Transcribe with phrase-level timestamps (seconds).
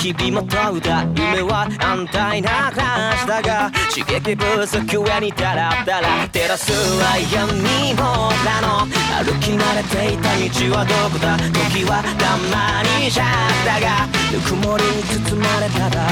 [0.00, 8.88] た日々も問うた夢は安泰な話だが刺激不足上にダラダラ照らすは闇もらの。
[9.22, 11.36] 歩き慣れていた道はどこだ？
[11.36, 13.26] 時はたまにじゃっ
[13.66, 16.08] たがぬくもりに包まれたら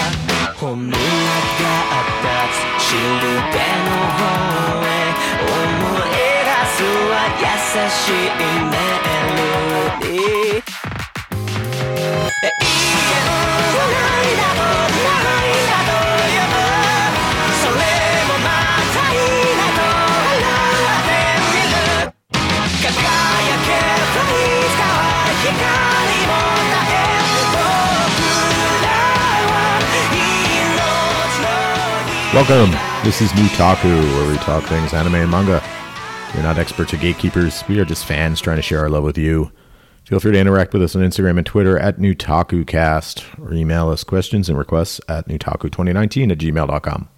[0.60, 2.28] 本音があった。
[2.78, 4.28] 土の方
[4.84, 4.98] へ。
[5.40, 5.50] 思
[6.04, 6.12] い
[6.44, 7.46] 出すは優
[7.88, 8.36] しい
[8.68, 9.40] メロ
[10.00, 10.67] ディー。
[32.38, 32.70] Welcome.
[33.04, 35.62] This is Newtaku, where we talk things anime and manga.
[36.34, 37.64] We're not experts or gatekeepers.
[37.68, 39.50] We are just fans trying to share our love with you.
[40.08, 44.04] Feel free to interact with us on Instagram and Twitter at NewtakuCast or email us
[44.04, 47.08] questions and requests at Newtaku2019 at gmail.com.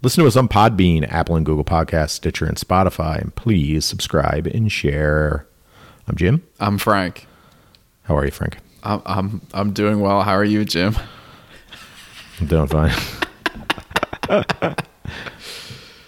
[0.00, 3.20] Listen to us on Podbean, Apple and Google Podcasts, Stitcher, and Spotify.
[3.20, 5.46] And please subscribe and share.
[6.08, 6.42] I'm Jim.
[6.58, 7.26] I'm Frank.
[8.04, 8.56] How are you, Frank?
[8.82, 10.22] I'm I'm I'm doing well.
[10.22, 10.96] How are you, Jim?
[12.40, 12.94] I'm doing fine.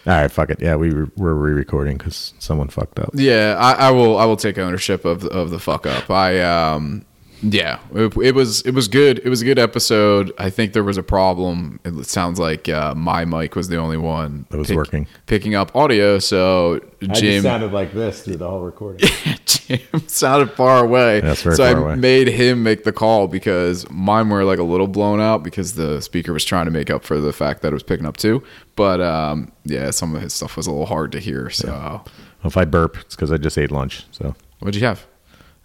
[0.05, 0.61] All right, fuck it.
[0.61, 3.11] Yeah, we were, re-recording because someone fucked up.
[3.15, 6.11] Yeah, I, I will I will take ownership of of the fuck up.
[6.11, 7.05] I um
[7.43, 9.19] yeah, it, it was it was good.
[9.25, 10.33] It was a good episode.
[10.39, 11.81] I think there was a problem.
[11.85, 15.07] It sounds like uh, my mic was the only one That was working.
[15.27, 16.19] picking up audio.
[16.19, 19.09] So Jim sounded like this through the whole recording.
[19.45, 21.21] Jim sounded far away.
[21.21, 21.97] That's very so far I away.
[21.97, 26.01] made him make the call because mine were like a little blown out because the
[26.01, 28.43] speaker was trying to make up for the fact that it was picking up too.
[28.77, 31.51] But um, yeah, some of his stuff was a little hard to hear.
[31.51, 32.03] So
[32.45, 34.05] if I burp, it's because I just ate lunch.
[34.13, 35.07] So what'd you have?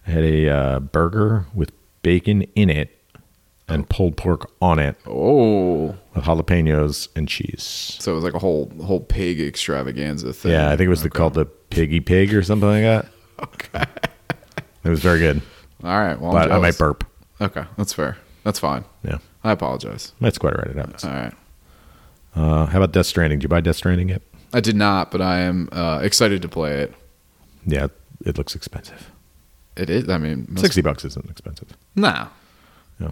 [0.08, 1.70] I had a uh, burger with
[2.02, 2.94] bacon in it
[3.68, 7.96] and pulled pork on it Oh, with jalapenos and cheese.
[8.00, 10.52] so it was like a whole whole pig extravaganza thing.
[10.52, 13.06] Yeah, I think it was the, called the piggy pig or something like that.
[13.42, 13.84] Okay.
[14.84, 15.42] It was very good,
[15.84, 16.18] All right.
[16.18, 16.78] Well, I'm but I might jealous.
[16.78, 17.04] burp.
[17.40, 18.16] Okay, that's fair.
[18.44, 18.84] That's fine.
[19.04, 20.12] Yeah, I apologize.
[20.20, 20.68] that's quite right.
[20.68, 21.04] It happens.
[21.04, 21.34] All right.
[22.34, 23.38] Uh, how about Death Stranding?
[23.40, 24.22] Did you buy Death Stranding yet?
[24.54, 26.94] I did not, but I am uh, excited to play it.
[27.66, 27.88] Yeah,
[28.24, 29.10] it looks expensive.
[29.78, 30.08] It is.
[30.08, 31.68] I mean, most- Sixty bucks isn't expensive.
[31.94, 32.28] No.
[33.00, 33.10] Yeah.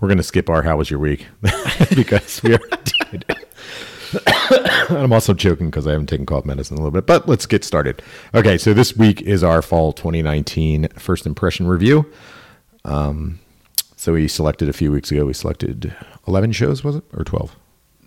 [0.00, 1.26] We're gonna skip our "How was your week?"
[1.94, 2.60] because we are.
[4.88, 7.06] and I'm also joking because I haven't taken cough medicine in a little bit.
[7.06, 8.02] But let's get started.
[8.34, 12.06] Okay, so this week is our fall 2019 first impression review.
[12.84, 13.40] Um,
[13.96, 15.24] so we selected a few weeks ago.
[15.24, 15.94] We selected
[16.28, 17.56] 11 shows, was it or 12?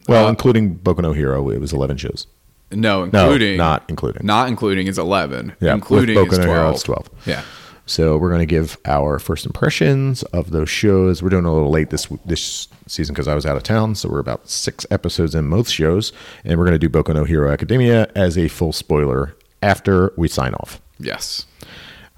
[0.07, 2.27] Well, Uh, including Boku no Hero, it was 11 shows.
[2.71, 4.25] No, No, including not including.
[4.25, 5.53] Not including is eleven.
[5.61, 6.57] Yeah, including Boku is no twelve.
[6.59, 7.09] Hero, it's 12.
[7.25, 7.41] Yeah.
[7.87, 11.23] So we're going to give our first impressions of those shows.
[11.23, 14.09] We're doing a little late this this season because I was out of town, so
[14.09, 16.11] we're about six episodes in most shows,
[16.43, 20.27] and we're going to do Boku no Hero Academia as a full spoiler after we
[20.27, 20.81] sign off.
[20.99, 21.45] Yes.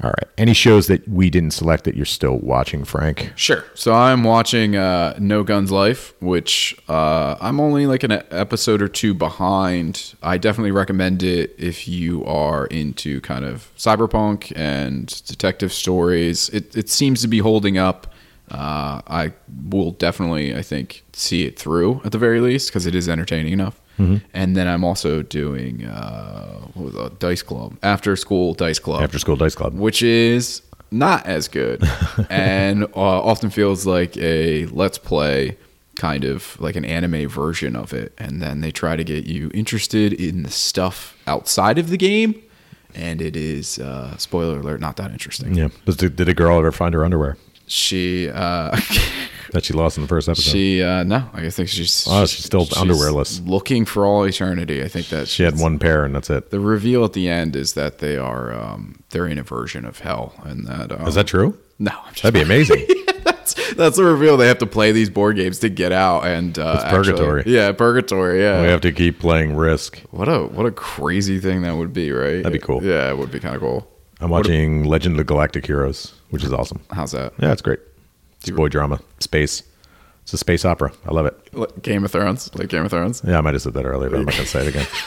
[0.01, 0.27] All right.
[0.37, 3.33] Any shows that we didn't select that you're still watching, Frank?
[3.35, 3.65] Sure.
[3.73, 8.87] So I'm watching uh, No Guns Life, which uh, I'm only like an episode or
[8.87, 10.15] two behind.
[10.23, 16.47] I definitely recommend it if you are into kind of cyberpunk and detective stories.
[16.49, 18.13] It, it seems to be holding up.
[18.49, 19.33] Uh, I
[19.69, 23.51] will definitely, I think, see it through at the very least because it is entertaining
[23.51, 23.81] enough.
[24.33, 29.01] And then I'm also doing uh, what was it, Dice Club, after school Dice Club.
[29.03, 29.73] After School Dice Club.
[29.73, 30.61] which is
[30.91, 31.83] not as good.
[32.29, 35.57] And uh, often feels like a let's play
[35.95, 38.13] kind of like an anime version of it.
[38.17, 42.41] And then they try to get you interested in the stuff outside of the game.
[42.95, 45.53] And it is uh, spoiler alert not that interesting.
[45.55, 45.69] Yeah.
[45.85, 47.37] Does, did a girl ever find her underwear
[47.69, 48.71] she uh,
[49.51, 50.51] that she lost in the first episode?
[50.51, 53.47] she uh, no i think she's Oh, she's still underwearless.
[53.47, 56.49] looking for all eternity i think that she had one pair, and that's it.
[56.51, 59.99] the reveal at the end is that they are um, they're in a version of
[59.99, 61.57] hell and that um, Is that true?
[61.79, 62.85] no I'm just That'd be amazing.
[63.23, 64.37] that's that's the reveal.
[64.37, 67.43] They have to play these board games to get out, and uh, It's actually- purgatory.
[67.47, 68.41] yeah, purgatory.
[68.41, 68.61] Yeah.
[68.61, 69.99] we have to keep playing Risk.
[70.11, 72.43] what a what a crazy thing that would be, right?
[72.43, 72.83] That'd be cool.
[72.83, 73.88] Yeah, it would be kind of cool.
[74.19, 76.81] I'm watching Legend of Galactic Heroes, which is awesome.
[76.91, 77.33] How's that?
[77.39, 77.79] Yeah, it's great.
[78.41, 79.63] It's boy drama, space.
[80.23, 80.91] It's a space opera.
[81.05, 81.81] I love it.
[81.81, 83.21] Game of Thrones, like Game of Thrones.
[83.25, 84.87] Yeah, I might have said that earlier, but I'm not going to say it again.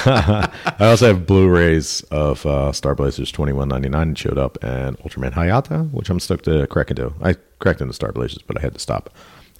[0.06, 0.50] I
[0.80, 6.20] also have Blu-rays of uh, Star Blazers 21.99 showed up and Ultraman Hayata, which I'm
[6.20, 7.12] stoked to crack into.
[7.20, 9.10] I cracked into Star Blazers, but I had to stop.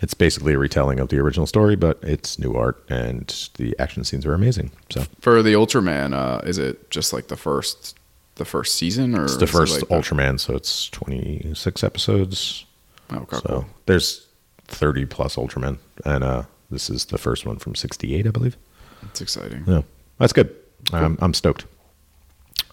[0.00, 4.02] It's basically a retelling of the original story, but it's new art and the action
[4.02, 4.70] scenes are amazing.
[4.88, 7.98] So For the Ultraman, uh, is it just like the first
[8.40, 12.64] the first season, or it's the first like Ultraman, so it's 26 episodes.
[13.12, 13.66] Okay, so cool.
[13.86, 14.26] there's
[14.68, 18.56] 30 plus Ultramen, and uh, this is the first one from 68, I believe.
[19.02, 19.64] It's exciting.
[19.66, 19.82] Yeah,
[20.18, 20.56] that's good.
[20.92, 21.66] I'm, I'm stoked.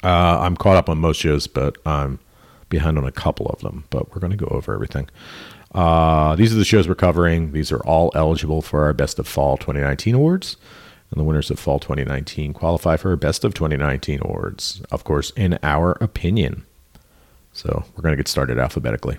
[0.03, 2.19] Uh, I'm caught up on most shows, but I'm
[2.69, 3.83] behind on a couple of them.
[3.89, 5.09] But we're going to go over everything.
[5.75, 7.51] Uh, these are the shows we're covering.
[7.51, 10.55] These are all eligible for our Best of Fall 2019 awards.
[11.11, 15.57] And the winners of Fall 2019 qualify for Best of 2019 awards, of course, in
[15.63, 16.65] our opinion.
[17.53, 19.17] So we're going to get started alphabetically.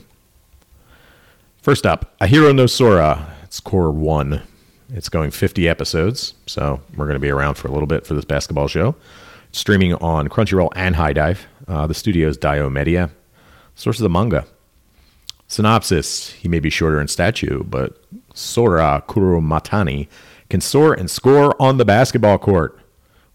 [1.62, 3.34] First up, Ahiru no Sora.
[3.42, 4.42] It's cour one.
[4.90, 8.14] It's going 50 episodes, so we're going to be around for a little bit for
[8.14, 8.94] this basketball show.
[9.50, 11.46] It's streaming on Crunchyroll and HIDIVE.
[11.66, 13.10] Uh, the studio is Diomedéa.
[13.74, 14.46] Source of the manga.
[15.46, 18.02] Synopsis He may be shorter in stature, but
[18.34, 20.08] Sora Kurumatani
[20.48, 22.78] can soar and score on the basketball court.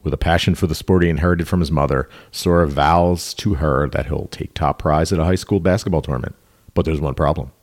[0.01, 3.87] With a passion for the sport he inherited from his mother, Sora vows to her
[3.91, 6.35] that he'll take top prize at a high school basketball tournament.
[6.73, 7.53] But there's one problem.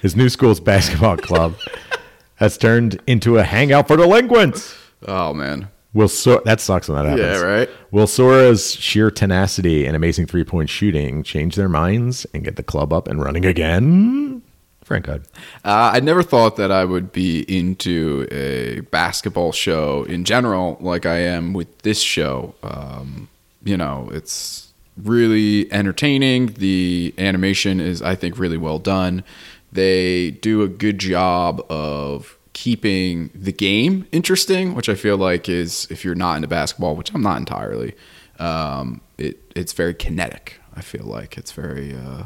[0.00, 1.56] His new school's basketball club
[2.36, 4.74] has turned into a hangout for delinquents.
[5.06, 5.68] Oh man.
[5.92, 7.40] Will so- that sucks when that happens.
[7.42, 7.70] Yeah, right.
[7.90, 12.62] Will Sora's sheer tenacity and amazing three point shooting change their minds and get the
[12.62, 14.42] club up and running again?
[14.88, 15.22] Frank God.
[15.66, 21.04] Uh, I never thought that I would be into a basketball show in general, like
[21.04, 22.54] I am with this show.
[22.62, 23.28] Um,
[23.62, 26.54] you know, it's really entertaining.
[26.54, 29.24] The animation is, I think, really well done.
[29.70, 35.86] They do a good job of keeping the game interesting, which I feel like is,
[35.90, 37.94] if you're not into basketball, which I'm not entirely,
[38.38, 40.62] um, it it's very kinetic.
[40.74, 42.24] I feel like it's very uh,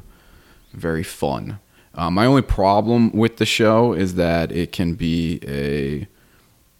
[0.73, 1.59] very fun.
[1.95, 6.07] Uh, my only problem with the show is that it can be a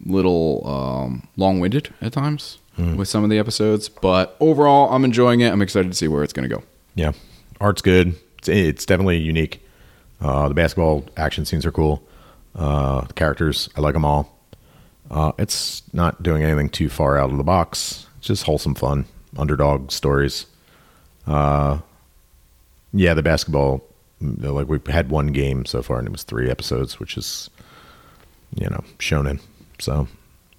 [0.05, 5.51] little um, long-winded at times with some of the episodes, but overall, I'm enjoying it.
[5.51, 6.63] I'm excited to see where it's going to go.
[6.95, 7.11] Yeah.
[7.61, 8.15] Art's good.
[8.39, 9.63] It's, it's definitely unique.
[10.19, 12.01] Uh, the basketball action scenes are cool.
[12.55, 14.35] Uh, the characters, I like them all.
[15.11, 18.07] Uh, it's not doing anything too far out of the box.
[18.17, 19.05] It's just wholesome fun.
[19.37, 20.47] Underdog stories.
[21.27, 21.79] Uh,
[22.91, 23.83] yeah, the basketball, mm,
[24.23, 27.49] like we've had one game so far and it was three episodes, which is,
[28.55, 29.39] you know, shonen.
[29.79, 30.07] So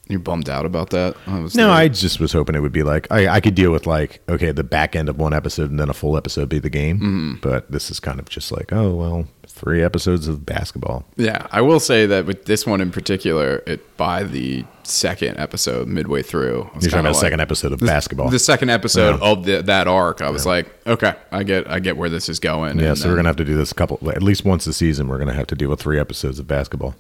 [0.08, 1.16] You're bummed out about that?
[1.26, 1.70] I no, there.
[1.70, 4.52] I just was hoping it would be like I, I could deal with like okay,
[4.52, 6.96] the back end of one episode and then a full episode be the game.
[6.98, 7.34] Mm-hmm.
[7.40, 11.06] But this is kind of just like oh well, three episodes of basketball.
[11.16, 15.88] Yeah, I will say that with this one in particular, it by the second episode,
[15.88, 18.28] midway through, You're talking about like- second episode of the- basketball.
[18.28, 19.26] The second episode Yeah.
[19.30, 22.38] of the, that arc, I was like, okay, I get, I get where this is
[22.38, 22.78] going.
[22.78, 24.74] yeah, and so we're gonna have to do this a couple at least once a
[24.74, 25.08] season.
[25.08, 26.94] We're gonna have to deal with three episodes of basketball.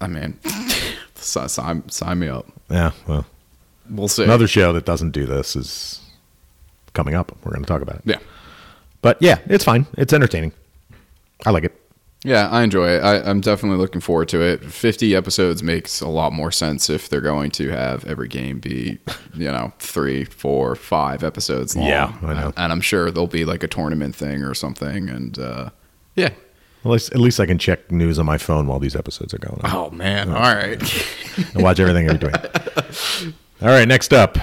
[0.00, 0.38] I mean,
[1.18, 2.46] si- sign, sign me up.
[2.70, 3.26] Yeah, well,
[3.90, 4.24] We'll see.
[4.24, 6.00] another show that doesn't do this is
[6.94, 7.36] coming up.
[7.44, 8.02] We're gonna talk about it.
[8.04, 8.18] yeah,
[9.02, 9.86] But yeah, it's fine.
[9.96, 10.52] It's entertaining.
[11.44, 11.80] I like it.
[12.24, 13.00] yeah, I enjoy it.
[13.04, 14.64] I, I'm definitely looking forward to it.
[14.64, 18.98] 50 episodes makes a lot more sense if they're going to have every game be,
[19.34, 21.86] you know, three, four, five episodes long.
[21.86, 22.52] Yeah, I know.
[22.56, 25.08] And I'm sure there'll be like a tournament thing or something.
[25.08, 25.70] And uh,
[26.16, 26.30] yeah.
[26.88, 29.60] Least, at least I can check news on my phone while these episodes are going
[29.62, 29.70] on.
[29.72, 30.30] Oh man!
[30.30, 30.80] All right.
[31.54, 32.34] and watch everything you're doing.
[33.62, 34.36] All right, next up,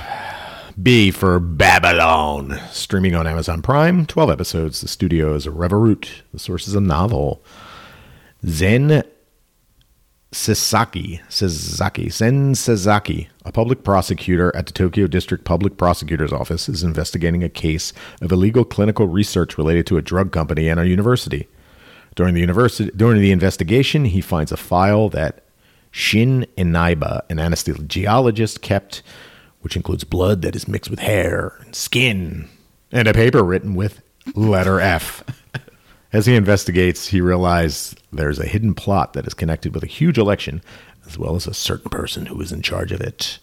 [0.82, 4.82] B for Babylon, streaming on Amazon Prime, 12 episodes.
[4.82, 6.10] The studio is Revoroot.
[6.32, 7.44] The source is a novel.
[8.46, 9.04] Zen
[10.34, 16.84] Sasaki, Sasaki, Zen Sasaki, a public prosecutor at the Tokyo District Public Prosecutor's Office, is
[16.84, 21.48] investigating a case of illegal clinical research related to a drug company and a university.
[22.16, 25.44] During the university, during the investigation, he finds a file that
[25.92, 29.02] Shin Inaba, an anesthesiologist, kept,
[29.62, 32.50] which includes blood that is mixed with hair and skin,
[32.92, 34.02] and a paper written with
[34.36, 35.24] letter F.
[36.14, 40.20] As he investigates, he realizes there's a hidden plot that is connected with a huge
[40.20, 40.62] election,
[41.08, 43.40] as well as a certain person who is in charge of it.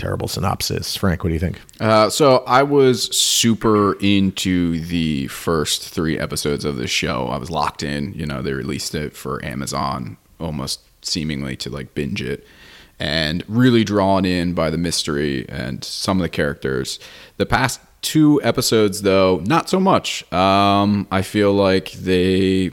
[0.00, 0.96] Terrible synopsis.
[0.96, 1.60] Frank, what do you think?
[1.78, 7.26] Uh, so I was super into the first three episodes of this show.
[7.26, 8.14] I was locked in.
[8.14, 12.46] You know, they released it for Amazon, almost seemingly to like binge it,
[12.98, 16.98] and really drawn in by the mystery and some of the characters.
[17.36, 20.24] The past two episodes, though, not so much.
[20.32, 22.70] Um, I feel like they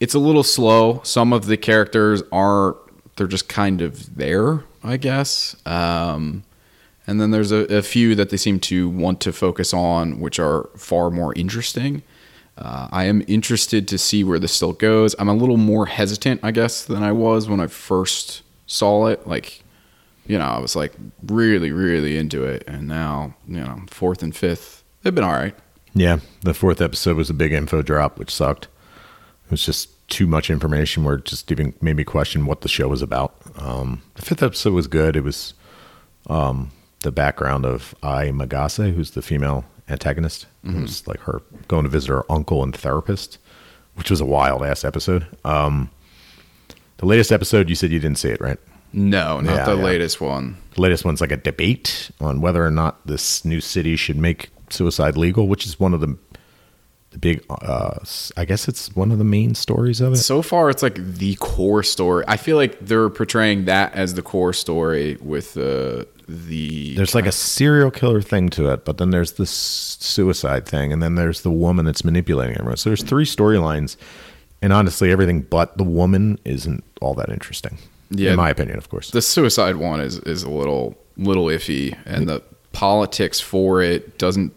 [0.00, 1.00] it's a little slow.
[1.04, 2.76] Some of the characters are
[3.20, 5.54] they're just kind of there, I guess.
[5.66, 6.42] Um,
[7.06, 10.38] and then there's a, a few that they seem to want to focus on, which
[10.38, 12.02] are far more interesting.
[12.56, 15.14] Uh, I am interested to see where this still goes.
[15.18, 19.26] I'm a little more hesitant, I guess, than I was when I first saw it.
[19.26, 19.64] Like,
[20.26, 20.94] you know, I was like
[21.26, 25.54] really, really into it, and now, you know, fourth and fifth, they've been all right.
[25.92, 28.68] Yeah, the fourth episode was a big info drop, which sucked.
[29.44, 32.68] It was just too much information where it just even made me question what the
[32.68, 33.34] show was about.
[33.58, 35.16] Um, the fifth episode was good.
[35.16, 35.54] It was
[36.28, 40.46] um, the background of Ai Magase, who's the female antagonist.
[40.64, 43.38] It was like her going to visit her uncle and therapist,
[43.94, 45.26] which was a wild ass episode.
[45.44, 45.90] Um,
[46.98, 48.58] the latest episode, you said you didn't see it, right?
[48.92, 49.82] No, not Yeah, the yeah.
[49.84, 50.56] latest one.
[50.74, 54.50] The latest one's like a debate on whether or not this new city should make
[54.68, 56.16] suicide legal, which is one of the
[57.18, 57.44] big.
[57.48, 57.98] Uh,
[58.36, 60.16] I guess it's one of the main stories of it.
[60.16, 62.24] So far, it's like the core story.
[62.28, 66.94] I feel like they're portraying that as the core story with uh, the.
[66.96, 71.02] There's like a serial killer thing to it, but then there's this suicide thing, and
[71.02, 72.76] then there's the woman that's manipulating everyone.
[72.76, 73.96] So there's three storylines,
[74.62, 77.78] and honestly, everything but the woman isn't all that interesting.
[78.12, 78.30] Yeah.
[78.30, 79.12] in my opinion, of course.
[79.12, 84.52] the suicide one is is a little little iffy, and the politics for it doesn't.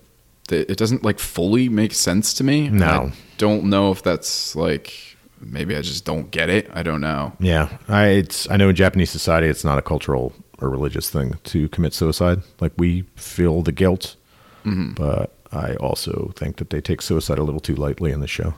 [0.51, 2.69] It doesn't like fully make sense to me.
[2.69, 2.85] No.
[2.85, 4.93] I don't know if that's like
[5.39, 6.69] maybe I just don't get it.
[6.73, 7.33] I don't know.
[7.39, 11.35] Yeah, I it's I know in Japanese society it's not a cultural or religious thing
[11.45, 12.41] to commit suicide.
[12.59, 14.15] Like we feel the guilt,
[14.65, 14.93] Mm-hmm.
[14.93, 18.53] but I also think that they take suicide a little too lightly in the show.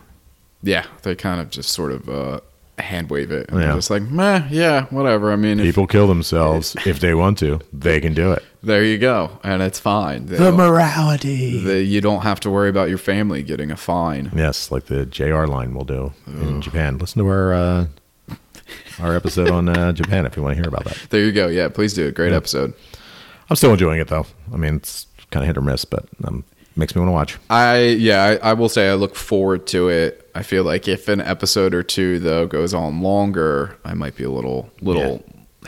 [0.63, 2.39] Yeah, they kind of just sort of uh,
[2.79, 3.49] hand wave it.
[3.49, 3.67] And Yeah.
[3.67, 5.31] they're just like, meh, yeah, whatever.
[5.31, 7.59] I mean, if, People kill themselves if they want to.
[7.73, 8.43] They can do it.
[8.63, 10.25] there you go, and it's fine.
[10.25, 11.59] They don't- morality.
[11.63, 14.31] the, you don't have to worry about your family getting a fine.
[14.35, 16.97] Yes, like the JR line will do in Japan.
[16.97, 17.85] Listen to our uh,
[18.99, 20.97] our episode on uh, Japan if you want to hear about that.
[21.09, 21.47] There you go.
[21.47, 22.07] Yeah, please do.
[22.07, 22.15] It.
[22.15, 22.73] Great episode.
[23.49, 24.25] I'm still enjoying it though.
[24.53, 26.43] I mean, it's kind of hit or miss, but um,
[26.75, 27.37] makes me want to watch.
[27.49, 30.29] I yeah, I, I will say I look forward to it.
[30.35, 34.23] I feel like if an episode or two though goes on longer, I might be
[34.23, 35.23] a little little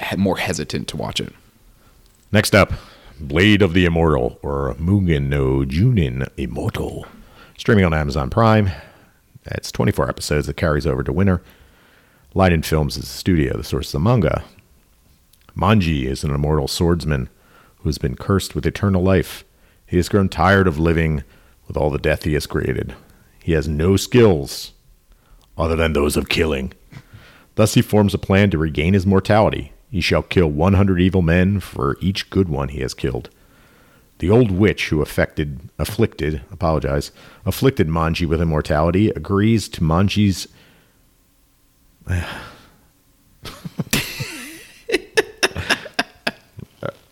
[0.09, 1.33] he- more hesitant to watch it.
[2.31, 2.73] Next up,
[3.19, 7.05] Blade of the Immortal or Mugen no Junin Immortal.
[7.57, 8.69] Streaming on Amazon Prime.
[9.45, 11.41] It's 24 episodes that carries over to winter.
[12.35, 14.43] LIDENFILMS is the studio the source of the manga.
[15.55, 17.29] Manji is an immortal swordsman
[17.77, 19.43] who has been cursed with eternal life.
[19.87, 21.23] He has grown tired of living
[21.67, 22.95] with all the death he has created.
[23.41, 24.73] He has no skills
[25.57, 26.73] other than those of killing.
[27.55, 29.71] Thus, he forms a plan to regain his mortality.
[29.89, 33.29] He shall kill 100 evil men for each good one he has killed.
[34.19, 37.11] The old witch who affected, afflicted, apologize,
[37.45, 40.47] afflicted Manji with immortality agrees to Manji's.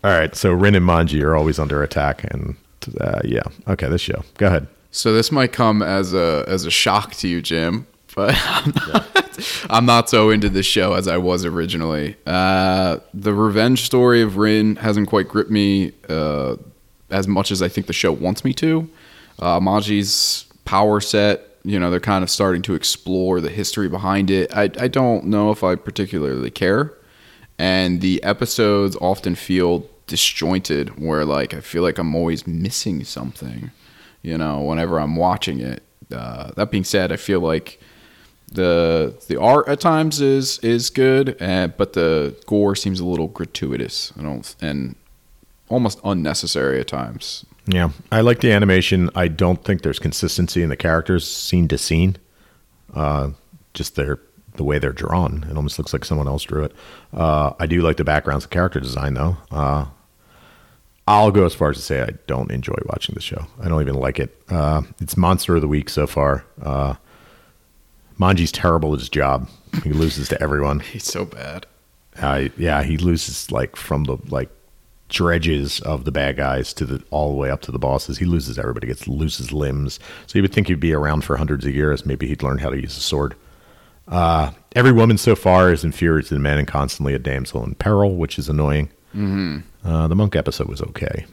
[0.04, 2.56] All right, so Rin and Manji are always under attack, and
[3.00, 4.22] uh, yeah, okay, this show.
[4.38, 4.66] Go ahead.
[4.90, 9.66] So this might come as a as a shock to you, Jim, but I'm not,
[9.70, 12.16] I'm not so into this show as I was originally.
[12.26, 16.56] Uh, the revenge story of Rin hasn't quite gripped me uh,
[17.10, 18.88] as much as I think the show wants me to.
[19.38, 24.30] Uh, Manji's power set, you know, they're kind of starting to explore the history behind
[24.30, 24.50] it.
[24.56, 26.94] I, I don't know if I particularly care,
[27.58, 33.70] and the episodes often feel disjointed, where like I feel like I'm always missing something
[34.26, 35.84] you know, whenever I'm watching it.
[36.12, 37.80] Uh, that being said, I feel like
[38.52, 43.28] the the art at times is is good, uh, but the gore seems a little
[43.28, 44.12] gratuitous.
[44.18, 44.96] I don't and
[45.68, 47.46] almost unnecessary at times.
[47.66, 49.10] Yeah, I like the animation.
[49.14, 52.16] I don't think there's consistency in the characters scene to scene.
[52.92, 53.30] Uh,
[53.74, 54.18] just their
[54.54, 55.46] the way they're drawn.
[55.48, 56.72] It almost looks like someone else drew it.
[57.12, 59.36] Uh, I do like the backgrounds and character design though.
[59.52, 59.86] Uh,
[61.08, 63.46] I'll go as far as to say I don't enjoy watching the show.
[63.60, 64.36] I don't even like it.
[64.48, 66.44] Uh, it's monster of the week so far.
[66.60, 66.94] Uh,
[68.18, 69.48] Manji's terrible at his job.
[69.84, 70.80] He loses to everyone.
[70.92, 71.66] He's so bad.
[72.18, 74.50] Uh, yeah, he loses like from the like
[75.08, 78.18] dredges of the bad guys to the all the way up to the bosses.
[78.18, 78.86] He loses everybody.
[78.86, 80.00] Gets loses limbs.
[80.26, 82.06] So you would think he'd be around for hundreds of years.
[82.06, 83.36] Maybe he'd learn how to use a sword.
[84.08, 87.74] Uh, every woman so far is inferior to the man and constantly a damsel in
[87.74, 88.88] peril, which is annoying.
[89.14, 89.58] Mm-hmm.
[89.88, 91.26] Uh, the monk episode was okay.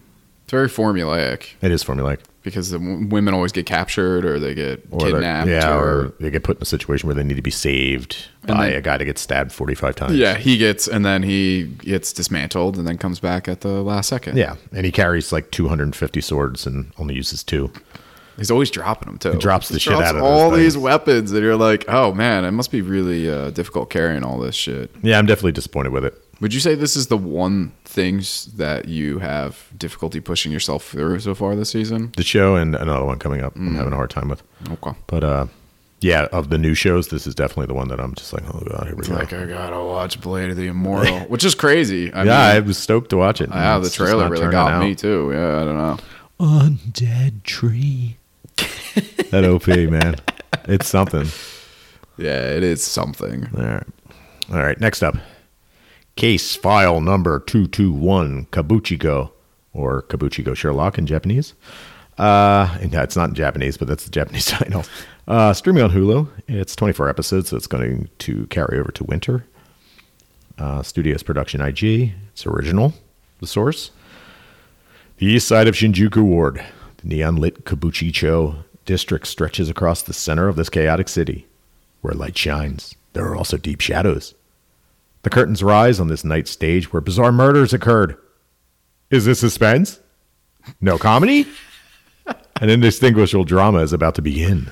[0.44, 2.20] It's very formulaic It is formulaic.
[2.44, 5.50] because the w- women always get captured or they get Or they're- kidnapped.
[5.50, 8.28] yeah, or, or they get put in a situation where they need to be saved
[8.46, 10.14] by then- a guy that gets stabbed forty-five times.
[10.16, 14.10] yeah, he gets and then he gets dismantled and then comes back at the last
[14.10, 14.38] second.
[14.38, 17.72] yeah, and he carries like two hundred and fifty swords and only uses two.
[18.36, 19.34] He's always dropping them too.
[19.34, 20.84] He drops the shit out of those all these things.
[20.84, 24.56] weapons, and you're like, oh man, it must be really uh, difficult carrying all this
[24.56, 24.90] shit.
[25.04, 26.20] Yeah, I'm definitely disappointed with it.
[26.44, 31.20] Would you say this is the one things that you have difficulty pushing yourself through
[31.22, 32.12] so far this season?
[32.18, 33.68] the show and another one coming up Mm.
[33.70, 34.44] I'm having a hard time with.
[34.70, 34.92] Okay.
[35.08, 35.46] But uh
[36.02, 38.60] yeah, of the new shows, this is definitely the one that I'm just like, oh
[38.70, 39.16] god, here we It's go.
[39.16, 42.12] like I gotta watch Blade of the Immortal, which is crazy.
[42.14, 43.50] I yeah, I was stoked to watch it.
[43.50, 44.84] yeah, the trailer really got out.
[44.84, 45.32] me too.
[45.34, 45.98] Yeah, I don't know.
[46.42, 48.18] Undead tree.
[49.32, 50.16] that OP, man.
[50.68, 51.28] It's something.
[52.16, 53.48] Yeah, it is something.
[53.58, 53.88] All right.
[54.52, 54.80] All right.
[54.80, 55.16] Next up,
[56.16, 59.32] case file number two two one Kabukicho
[59.74, 61.54] or Kabukicho Sherlock in Japanese.
[62.18, 64.86] Uh, and it's not in Japanese, but that's the Japanese title.
[65.28, 66.28] Uh, streaming on Hulu.
[66.48, 69.46] It's 24 episodes, so it's going to carry over to winter.
[70.58, 72.14] Uh, Studios Production IG.
[72.32, 72.94] It's original.
[73.40, 73.92] The source.
[75.18, 76.64] The east side of Shinjuku Ward.
[76.98, 81.48] The neon lit Kabukicho district stretches across the center of this chaotic city.
[82.02, 84.36] Where light shines, there are also deep shadows.
[85.24, 88.18] The curtains rise on this night stage where bizarre murders occurred.
[89.10, 90.00] Is this suspense?
[90.80, 91.48] No comedy?
[92.62, 94.72] An indistinguishable drama is about to begin.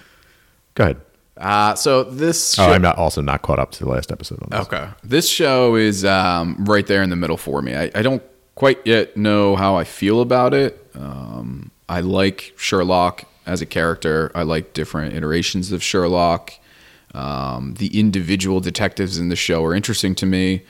[0.76, 1.02] Go ahead.
[1.38, 2.60] Uh, so this.
[2.60, 4.68] Oh, I'm not also not caught up to the last episode on this.
[4.68, 4.90] Okay.
[5.04, 7.76] This show is um, right there in the middle for me.
[7.76, 8.22] I, I don't
[8.56, 10.86] quite yet know how I feel about it.
[10.94, 16.54] Um, I like Sherlock as a character, I like different iterations of Sherlock.
[17.14, 20.64] Um, the individual detectives in the show are interesting to me.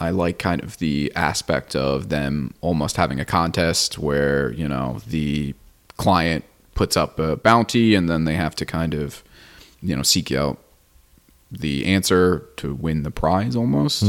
[0.00, 5.00] I like kind of the aspect of them almost having a contest where, you know,
[5.06, 5.54] the
[5.96, 9.24] client puts up a bounty and then they have to kind of,
[9.82, 10.58] you know, seek out
[11.50, 14.04] the answer to win the prize almost.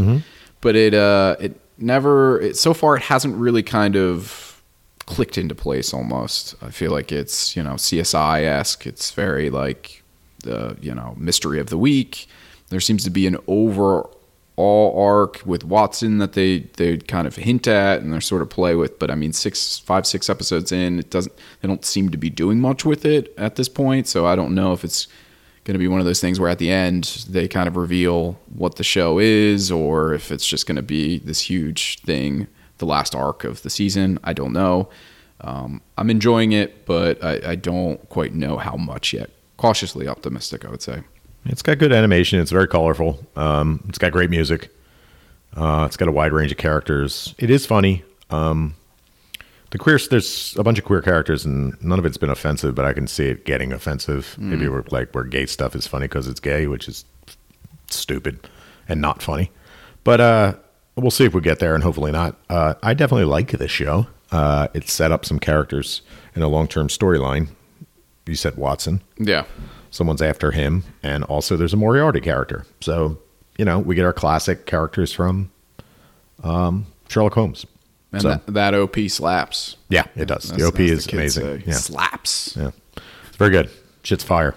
[0.61, 4.61] But it uh it never it so far it hasn't really kind of
[5.05, 6.53] clicked into place almost.
[6.61, 8.85] I feel like it's, you know, CSI esque.
[8.85, 9.98] It's very like
[10.43, 12.27] the, you know, mystery of the week.
[12.69, 14.13] There seems to be an overall
[14.57, 18.75] arc with Watson that they they kind of hint at and they're sort of play
[18.75, 22.17] with, but I mean six five, six episodes in, it doesn't they don't seem to
[22.17, 24.07] be doing much with it at this point.
[24.07, 25.07] So I don't know if it's
[25.69, 28.39] going to be one of those things where at the end they kind of reveal
[28.55, 32.47] what the show is or if it's just going to be this huge thing
[32.79, 34.89] the last arc of the season i don't know
[35.41, 40.65] um, i'm enjoying it but I, I don't quite know how much yet cautiously optimistic
[40.65, 41.03] i would say
[41.45, 42.39] It's got good animation.
[42.41, 43.11] It's very colorful.
[43.35, 44.69] Um, it's got great music.
[45.55, 47.33] Uh, it's got a wide range of characters.
[47.37, 48.03] It is funny.
[48.29, 48.75] Um,
[49.71, 52.83] the queer there's a bunch of queer characters, and none of it's been offensive, but
[52.85, 54.35] I can see it getting offensive.
[54.37, 57.05] Maybe we're like where gay stuff is funny because it's gay, which is
[57.87, 58.35] stupid
[58.89, 59.49] and not funny.
[60.03, 60.53] But uh,
[60.97, 62.35] we'll see if we get there, and hopefully not.
[62.49, 64.07] Uh, I definitely like this show.
[64.31, 66.01] Uh, it set up some characters
[66.35, 67.47] in a long term storyline.
[68.29, 69.01] You said Watson.
[69.17, 69.45] Yeah.
[69.91, 72.65] Someone's after him and also there's a moriarty character.
[72.81, 73.17] So
[73.57, 75.51] you know we get our classic characters from
[76.43, 77.65] um, sherlock holmes.
[78.11, 79.75] And so that, that op slaps.
[79.89, 80.43] Yeah it does.
[80.43, 81.63] That's- the op is the amazing.
[81.65, 81.73] yeah.
[81.73, 82.55] slaps.
[82.55, 82.71] Yeah.
[83.27, 83.69] It's very good.
[84.03, 84.55] Shit's fire.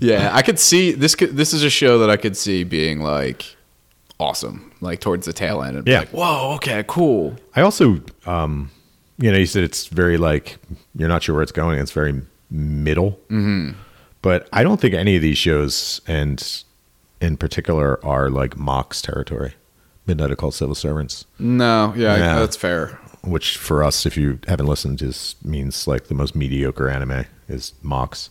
[0.00, 3.00] Yeah i could see this could, this is a show that i could see being
[3.00, 3.56] like
[4.18, 5.76] awesome like towards the tail end.
[5.76, 6.00] And be Yeah.
[6.00, 7.36] like whoa okay cool.
[7.54, 8.70] I also um
[9.22, 10.58] you know you said it's very like
[10.96, 13.70] you're not sure where it's going it's very middle mm-hmm.
[14.20, 16.64] but i don't think any of these shows and
[17.20, 19.54] in particular are like mox territory
[20.06, 22.38] midnight called civil servants no yeah, Yeah.
[22.40, 26.88] that's fair which for us, if you haven't listened, just means like the most mediocre
[26.88, 28.30] anime is Mox.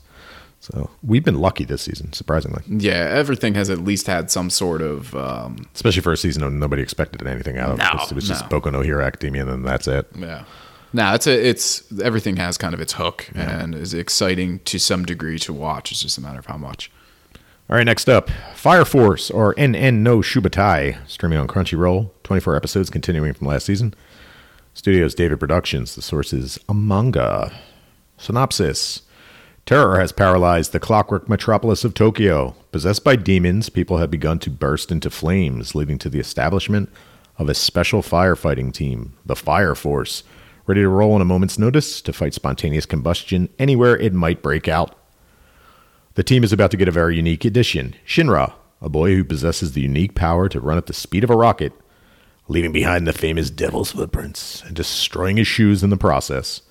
[0.60, 4.82] So we've been lucky this season, surprisingly, Yeah, everything has at least had some sort
[4.82, 8.12] of um, especially for a season when nobody expected anything out of No, it.
[8.12, 8.60] It was just no.
[8.60, 10.08] Boku no Hero Academia, and then that's it.
[10.16, 10.44] yeah.
[10.94, 15.06] Now it's a, it's everything has kind of its hook and is exciting to some
[15.06, 15.92] degree to watch.
[15.92, 16.92] It's just a matter of how much.
[17.70, 22.90] All right, next up, Fire Force or Enen no Shouboutai, streaming on Crunchyroll, 24 episodes
[22.90, 23.94] continuing from last season.
[24.74, 25.96] Studios David Productions.
[25.96, 27.54] The source is a manga.
[28.18, 29.04] Synopsis
[29.66, 32.56] Terror has paralyzed the clockwork metropolis of Tokyo.
[32.72, 36.90] Possessed by demons, people have begun to burst into flames, leading to the establishment
[37.38, 40.24] of a special firefighting team, the Fire Force,
[40.72, 44.70] ready to roll on a moment's notice to fight spontaneous combustion anywhere it might break
[44.70, 44.96] out.
[46.14, 49.74] The team is about to get a very unique addition Shinra, a boy who possesses
[49.74, 51.74] the unique power to run at the speed of a rocket,
[52.48, 56.62] leaving behind the famous devil's footprints and destroying his shoes in the process.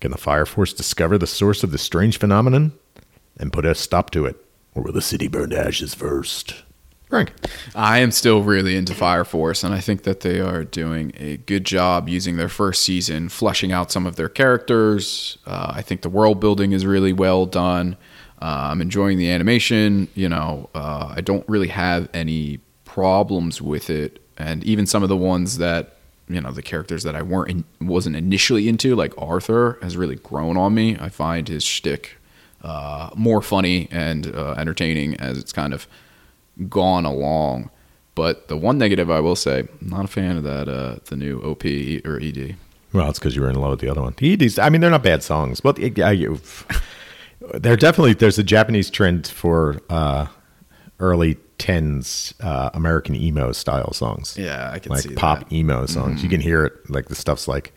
[0.00, 2.72] Can the Fire Force discover the source of this strange phenomenon
[3.36, 4.44] and put a stop to it?
[4.74, 6.64] Or will the city burn to ashes first?
[7.10, 7.32] Frank.
[7.74, 11.38] I am still really into Fire Force, and I think that they are doing a
[11.38, 15.36] good job using their first season, fleshing out some of their characters.
[15.44, 17.96] Uh, I think the world building is really well done.
[18.40, 20.06] Uh, I'm enjoying the animation.
[20.14, 25.08] You know, uh, I don't really have any problems with it, and even some of
[25.08, 25.96] the ones that
[26.28, 30.14] you know the characters that I weren't in, wasn't initially into, like Arthur, has really
[30.14, 30.96] grown on me.
[31.00, 32.18] I find his shtick
[32.62, 35.88] uh, more funny and uh, entertaining as it's kind of
[36.68, 37.70] gone along.
[38.14, 41.16] But the one negative I will say, I'm not a fan of that uh, the
[41.16, 41.64] new OP
[42.04, 42.56] or ED.
[42.92, 44.14] Well, it's because you were in love with the other one.
[44.20, 45.96] EDs, I mean, they're not bad songs, but it,
[47.54, 50.26] There definitely there's a Japanese trend for uh,
[50.98, 54.36] early tens uh, American emo style songs.
[54.36, 55.46] Yeah, I can like see pop that.
[55.46, 55.54] Mm-hmm.
[55.54, 56.22] emo songs.
[56.22, 57.72] You can hear it like the stuff's like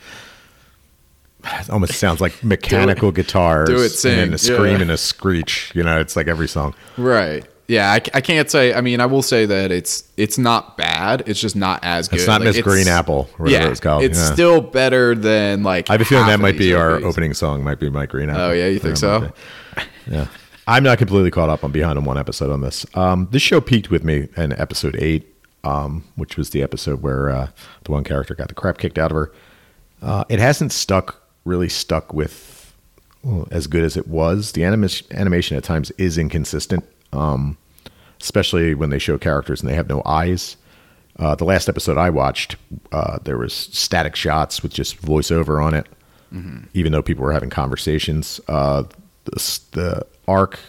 [1.46, 4.82] it almost sounds like mechanical guitars do it, and a scream yeah.
[4.82, 5.72] and a screech.
[5.74, 6.76] You know, it's like every song.
[6.98, 7.46] Right.
[7.68, 8.74] Yeah, I, I can't say.
[8.74, 11.24] I mean, I will say that it's it's not bad.
[11.28, 12.18] It's just not as good.
[12.20, 14.04] It's not Like, Miss Green Apple, whatever yeah, it's called.
[14.04, 14.34] It's Yeah.
[14.34, 15.90] still better than like.
[15.90, 17.06] I have a feeling that might be our movies.
[17.06, 17.64] opening song.
[17.64, 18.42] Might be Mike Green Apple.
[18.42, 19.32] Oh yeah, you think so?
[20.10, 20.28] Yeah.
[20.68, 21.64] I'm not completely caught up.
[21.64, 22.86] I'm behind on one episode on this.
[22.96, 27.30] Um, this show peaked with me in episode eight, um, which was the episode where
[27.30, 27.48] uh,
[27.84, 29.32] the one character got the crap kicked out of her.
[30.02, 32.74] Uh, it hasn't stuck really stuck with
[33.24, 34.52] well, as good as it was.
[34.54, 37.58] The animation animation at times is inconsistent, um,
[38.20, 40.58] especially when they show characters and they have no eyes.
[41.20, 42.56] Uh, the last episode I watched,
[42.92, 45.88] uh, there was static shots with just voiceover on it,
[46.74, 48.42] even though people were having conversations.
[48.48, 48.84] Uh,
[49.26, 50.60] the, the arc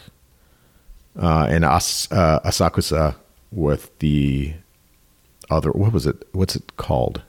[1.21, 3.15] uh, and As, uh, Asakusa
[3.51, 4.53] with the
[5.51, 6.27] other what was it?
[6.33, 7.23] What's it called?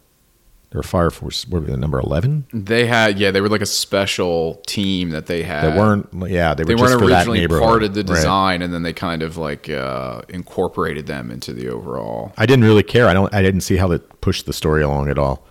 [0.75, 1.47] They're Fire Force.
[1.47, 2.45] What were they, number eleven?
[2.51, 5.71] They had yeah, they were like a special team that they had.
[5.71, 6.09] They weren't.
[6.29, 8.07] Yeah, they were They weren't for originally part of the Right.
[8.15, 12.33] design, and then they kind of like uh, incorporated them into the overall.
[12.37, 13.07] I didn't really care.
[13.07, 13.33] I don't.
[13.33, 15.47] I didn't see how that pushed the story along at all.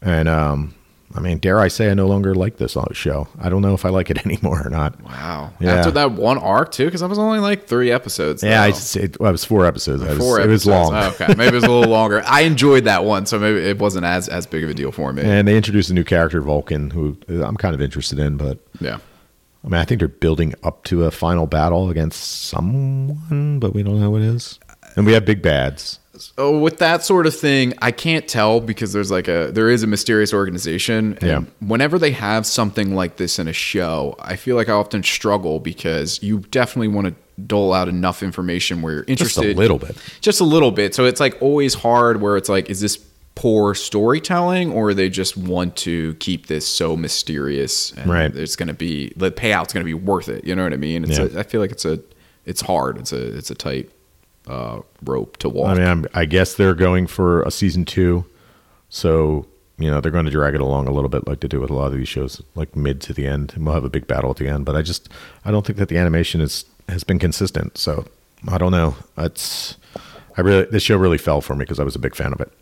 [0.00, 0.74] And um,
[1.14, 3.28] I mean, dare I say, I no longer like this uh, show.
[3.38, 5.00] I don't know if I like it anymore or not.
[5.02, 5.52] Wow.
[5.60, 5.74] Yeah.
[5.74, 8.42] After that one arc too, because I was only like three episodes.
[8.42, 9.00] Yeah, I, though.
[9.00, 10.02] it, well, it was four episodes.
[10.02, 10.94] I was, Four it was long.
[10.94, 12.22] Oh, okay, maybe it was a little longer.
[12.26, 15.12] I enjoyed that one, so maybe it wasn't as as big of a deal for
[15.12, 15.22] me.
[15.22, 18.36] And they introduced a new character, Vulcan, who uh, I'm kind of interested in.
[18.36, 18.98] But yeah.
[19.64, 23.82] I mean, I think they're building up to a final battle against someone, but we
[23.82, 24.58] don't know who it is.
[24.96, 26.00] And we have big bads.
[26.36, 29.82] Oh, with that sort of thing, I can't tell because there's like a there is
[29.82, 31.16] a mysterious organization.
[31.22, 31.40] And Yeah.
[31.66, 35.58] whenever they have something like this in a show, I feel like I often struggle
[35.58, 37.14] because you definitely want to
[37.46, 39.56] dole out enough information where you're Just interested.
[39.56, 39.96] a little bit.
[40.20, 40.94] Just a little bit.
[40.94, 42.98] So it's like always hard where it's like, is this
[43.34, 48.36] poor storytelling or they just want to keep this so mysterious and Right.
[48.36, 50.44] it's going to be the payout's going to be worth it.
[50.44, 51.04] You know what I mean?
[51.04, 51.28] It's Yeah.
[51.34, 51.98] a, I feel like it's a
[52.44, 52.98] it's hard.
[52.98, 53.88] It's a it's a tight
[54.46, 55.70] uh, rope to walk.
[55.70, 58.24] I mean, I'm, I guess they're going for a season two,
[58.88, 59.46] so
[59.78, 61.70] you know they're going to drag it along a little bit, like they do with
[61.70, 64.06] a lot of these shows, like mid to the end, and we'll have a big
[64.06, 64.64] battle at the end.
[64.64, 65.08] But I just,
[65.44, 67.78] I don't think that the animation is has been consistent.
[67.78, 68.06] So
[68.48, 68.96] I don't know.
[69.16, 69.76] It's,
[70.36, 72.40] I really, this show really fell for me because I was a big fan of
[72.40, 72.52] it.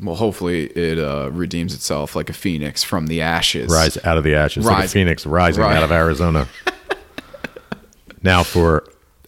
[0.00, 3.70] Well, hopefully it uh, redeems itself like a phoenix from the ashes.
[3.72, 5.76] Rise out of the ashes, like a Rise- phoenix rising Right.
[5.76, 6.48] out of Arizona.
[8.22, 8.84] now for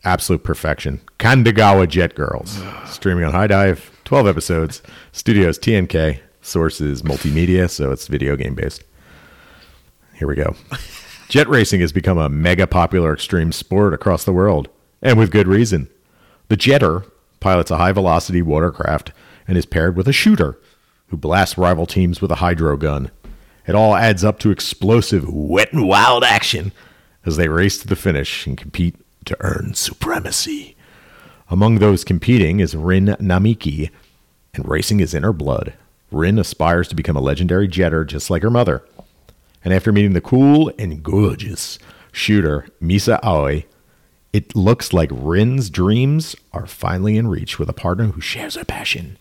[0.06, 7.90] absolute perfection, Kandagawa Jet Girls, streaming on HIDIVE, twelve episodes, studios TNK, sources multimedia, so
[7.90, 8.84] it's video game based.
[10.14, 10.54] Here we go.
[11.28, 14.68] Jet racing has become a mega popular extreme sport across the world,
[15.02, 15.90] and with good reason.
[16.48, 19.12] The jetter pilots a high velocity watercraft
[19.48, 20.58] and is paired with a shooter
[21.08, 23.10] who blasts rival teams with a hydro gun.
[23.66, 26.72] It all adds up to explosive, wet and wild action
[27.24, 28.94] as they race to the finish and compete
[29.26, 30.76] to earn supremacy.
[31.48, 33.90] Among those competing is Rin Namiki,
[34.54, 35.74] and racing is in her blood.
[36.10, 38.82] Rin aspires to become a legendary jetter just like her mother.
[39.64, 41.78] And after meeting the cool and gorgeous
[42.12, 43.66] shooter Misa Aoi,
[44.32, 48.64] it looks like Rin's dreams are finally in reach with a partner who shares her
[48.64, 49.18] passion.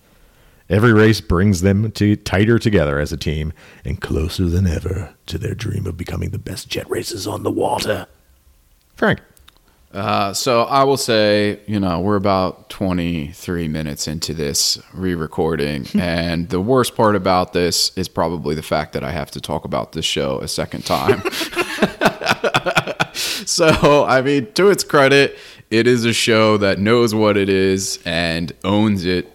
[0.68, 5.38] Every race brings them to tighter together as a team and closer than ever to
[5.38, 8.08] their dream of becoming the best jet racers on the water.
[8.96, 9.20] Frank,
[9.96, 16.50] Uh, so I will say, you know, we're about 23 minutes into this re-recording, and
[16.50, 19.94] the worst part about this is probably the fact that I have to talk about
[19.94, 21.22] this show a second time.
[23.14, 25.38] so, I mean, to its credit,
[25.72, 29.32] it is a show that knows what it is and owns it.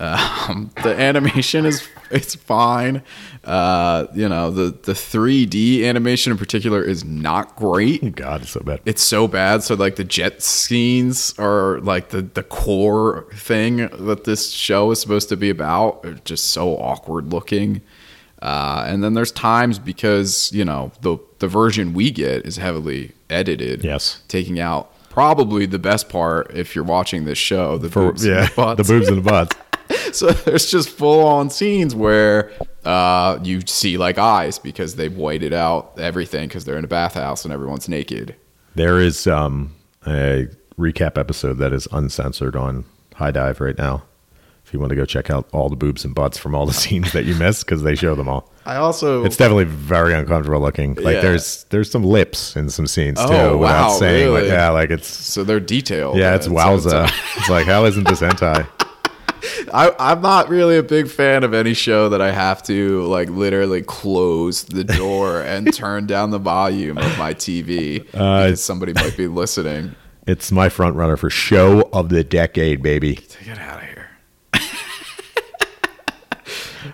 [0.00, 3.02] Um, the animation is it's fine.
[3.44, 8.60] Uh, you know, the the 3D animation in particular is not great God, it's so
[8.60, 8.80] bad.
[8.86, 9.62] it's so bad.
[9.62, 15.00] So like the jet scenes are like the the core thing that this show is
[15.00, 16.04] supposed to be about.
[16.04, 17.82] Are just so awkward looking.
[18.42, 23.12] Uh, and then there's times because you know the the version we get is heavily
[23.28, 23.84] edited.
[23.84, 24.22] Yes.
[24.28, 27.76] taking out probably the best part if you're watching this show.
[27.76, 28.76] The For, boobs and yeah, the butts.
[28.88, 29.56] the boobs and the butts.
[30.14, 32.50] So there's just full on scenes where
[32.84, 37.44] uh, you see like eyes because they've whited out everything because they're in a bathhouse
[37.44, 38.34] and everyone's naked.
[38.74, 39.74] There is um,
[40.06, 42.84] a recap episode that is uncensored on
[43.16, 44.02] HIDIVE right now.
[44.64, 46.72] if you want to go check out all the boobs and butts from all the
[46.84, 48.50] scenes that you missed because they show them all.
[48.66, 50.94] I also It's definitely very uncomfortable looking.
[50.94, 51.20] Like Yeah.
[51.22, 53.26] there's there's some lips in some scenes too.
[53.32, 56.16] Oh, without wow, saying, like, yeah, like it's so they're detailed.
[56.18, 57.10] yeah, it's So wowza.
[57.36, 58.66] It's like how isn't this hentai?
[59.72, 63.28] I, I'm not really a big fan of any show that I have to like
[63.30, 68.92] literally close the door and turn down the volume of my TV Uh, because somebody
[68.92, 69.94] might be listening.
[70.26, 73.18] It's my front runner for show of the decade, baby.
[73.44, 74.06] Get out of here.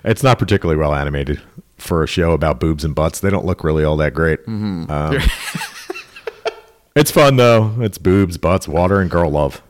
[0.04, 1.40] It's not particularly well animated
[1.78, 3.20] for a show about boobs and butts.
[3.20, 4.40] They don't look really all that great.
[4.46, 4.90] Mm-hmm.
[4.90, 5.18] Um,
[6.96, 7.74] it's fun though.
[7.80, 9.62] It's boobs, butts, water, and girl love.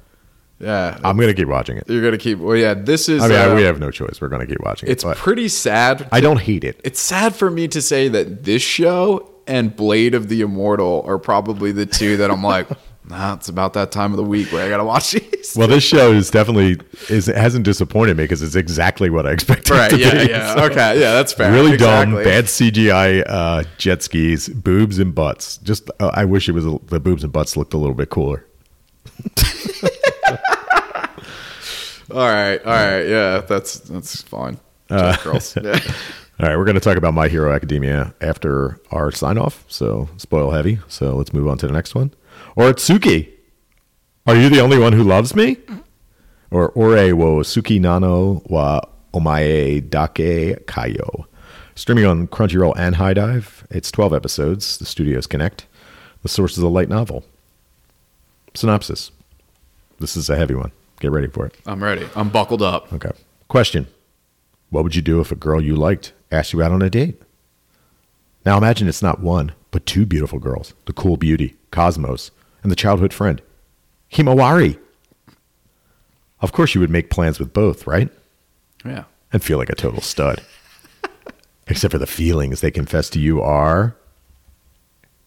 [0.58, 1.84] Yeah, I'm gonna keep watching it.
[1.88, 2.38] you're gonna keep.
[2.38, 3.22] Well, yeah, this is.
[3.22, 4.20] I mean, uh, we have no choice.
[4.20, 5.06] We're gonna keep watching it's it.
[5.08, 6.08] but pretty sad.
[6.12, 6.80] I don't hate it.
[6.82, 11.18] It's sad for me to say that this show and Blade of the Immortal are
[11.18, 12.68] probably the two that I'm like,
[13.04, 15.54] nah, it's about that time of the week where I gotta watch these.
[15.58, 19.32] Well, this show is definitely is it hasn't disappointed me because it's exactly what I
[19.32, 19.70] expected.
[19.72, 19.90] right?
[19.90, 20.30] to Yeah, be.
[20.30, 20.54] yeah.
[20.54, 21.52] So, Okay, yeah, that's fair.
[21.52, 22.14] Really Exactly.
[22.14, 25.58] dumb, bad CGI uh, jet skis, boobs and butts.
[25.58, 28.08] Just uh, I wish it was a, the boobs and butts looked a little bit
[28.08, 28.46] cooler.
[32.10, 34.58] All right, all right, yeah, that's that's fine.
[34.88, 35.56] Jet uh, girls.
[35.62, 35.80] Yeah.
[36.38, 39.64] All right, we're going to talk about My Hero Academia after our sign off.
[39.68, 40.80] So, spoil heavy.
[40.86, 42.12] So, let's move on to the next one.
[42.58, 43.32] ORESUKI.
[44.26, 45.56] Are you the only one who loves me?
[46.50, 48.82] Or Ore wo Suki nano wa
[49.14, 51.24] omae dake kayo.
[51.74, 53.66] Streaming on Crunchyroll and HIDIVE.
[53.70, 54.76] It's 12 episodes.
[54.76, 55.66] The studios connect.
[56.22, 57.24] The source is a light novel.
[58.54, 59.10] Synopsis.
[60.00, 60.72] This is a heavy one.
[61.00, 61.54] Get ready for it.
[61.66, 62.08] I'm ready.
[62.14, 62.92] I'm buckled up.
[62.92, 63.10] Okay.
[63.48, 63.86] Question
[64.70, 67.20] What would you do if a girl you liked asked you out on a date?
[68.44, 72.30] Now imagine it's not one, but two beautiful girls the cool beauty, Cosmos,
[72.62, 73.42] and the childhood friend,
[74.12, 74.78] Himawari.
[76.40, 78.10] Of course, you would make plans with both, right?
[78.84, 79.04] Yeah.
[79.32, 80.42] And feel like a total stud.
[81.66, 83.96] Except for the feelings they confess to you are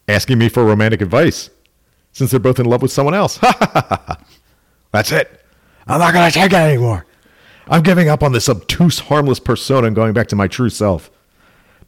[0.08, 1.49] asking me for romantic advice
[2.13, 3.38] since they're both in love with someone else.
[4.91, 5.38] That's it.
[5.89, 7.06] I'm not going to take it anymore.
[7.67, 11.10] I'm giving up on this obtuse, harmless persona and going back to my true self.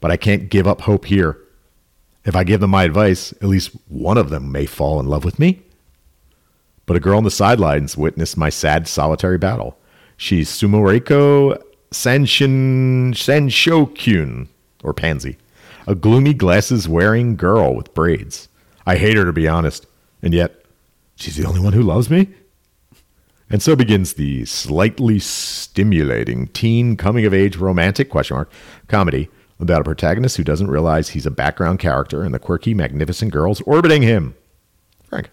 [0.00, 1.38] But I can't give up hope here.
[2.24, 5.24] If I give them my advice, at least one of them may fall in love
[5.24, 5.62] with me.
[6.84, 9.78] But a girl on the sidelines witnessed my sad, solitary battle.
[10.16, 11.62] She's Sumireko
[11.92, 14.48] Sanshin Sanshokuin,
[14.82, 15.36] or Pansy,
[15.86, 18.48] a gloomy glasses wearing girl with braids.
[18.84, 19.86] I hate her to be honest,
[20.22, 20.64] and yet
[21.14, 22.28] she's the only one who loves me.
[23.52, 28.50] And so begins the slightly stimulating teen coming of age romantic question mark
[28.88, 29.28] comedy
[29.60, 33.60] about a protagonist who doesn't realize he's a background character and the quirky, magnificent girls
[33.60, 34.34] orbiting him.
[35.04, 35.28] Frank.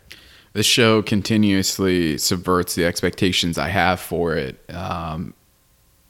[0.52, 4.60] This show continuously subverts the expectations I have for it.
[4.70, 5.34] Um,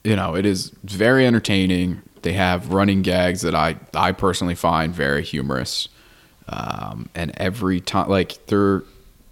[0.04, 2.02] you know, it is very entertaining.
[2.24, 5.90] They have running gags that I, I personally find very humorous.
[6.48, 8.84] Um, and every time, like, they're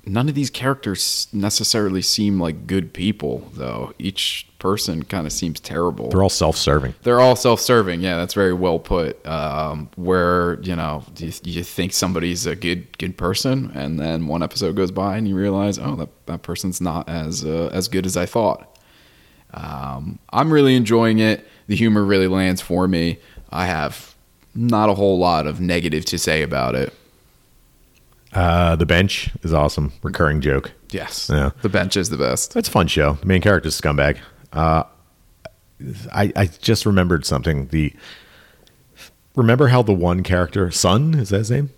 [0.08, 3.94] none of these characters necessarily seem like good people, though.
[4.00, 6.10] Each person kind of seems terrible.
[6.10, 6.96] They're all self serving.
[7.04, 8.02] They're all self-serving.
[8.02, 9.26] Yeah, that's very well put.
[9.28, 14.44] Um, where you know you, you think somebody's a good good person, and then one
[14.44, 18.06] episode goes by and you realize, oh, that, that person's not as uh, as good
[18.06, 18.78] as I thought.
[19.54, 21.48] Um, I'm really enjoying it.
[21.68, 23.20] The humor really lands for me.
[23.50, 24.16] I have
[24.56, 26.94] not a whole lot of negative to say about it.
[28.38, 29.92] Uh, the bench is awesome.
[30.04, 30.72] Recurring joke.
[30.92, 31.50] Yes, Yeah.
[31.64, 32.56] the bench is the best.
[32.56, 33.14] It's a fun show.
[33.14, 34.18] The main character's a scumbag.
[34.54, 34.84] Uh,
[36.14, 37.68] I, I just remembered something.
[37.70, 37.94] The
[39.36, 41.72] remember how the one character, Sun, is that his name?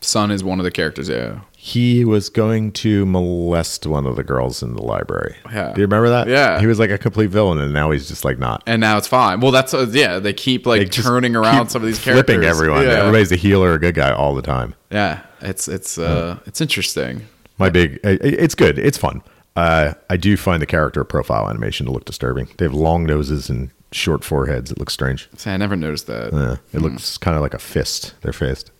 [0.00, 1.10] Sun is one of the characters.
[1.10, 5.36] Yeah, He was going to molest one of the girls in the library.
[5.52, 5.74] Yeah.
[5.74, 6.26] Do you remember that?
[6.26, 6.58] Yeah.
[6.58, 8.62] He was like a complete villain, and now he's just like not.
[8.66, 9.40] and now it's fine.
[9.40, 10.18] Well, that's uh, yeah.
[10.20, 12.24] They keep like They turning around some of these characters.
[12.24, 12.84] flipping everyone.
[12.84, 13.00] Yeah.
[13.00, 14.74] Everybody's a healer or a good guy all the time.
[14.90, 17.26] Yeah, it's it's uh it's interesting.
[17.58, 18.78] My big, it's good.
[18.78, 19.20] It's fun.
[19.54, 22.48] Uh, I do find the character profile animation to look disturbing.
[22.56, 24.70] They have long noses and short foreheads.
[24.72, 25.28] It looks strange.
[25.36, 26.32] See, I never noticed that.
[26.32, 28.14] Yeah, it looks kind of like a fist.
[28.22, 28.70] Their fist.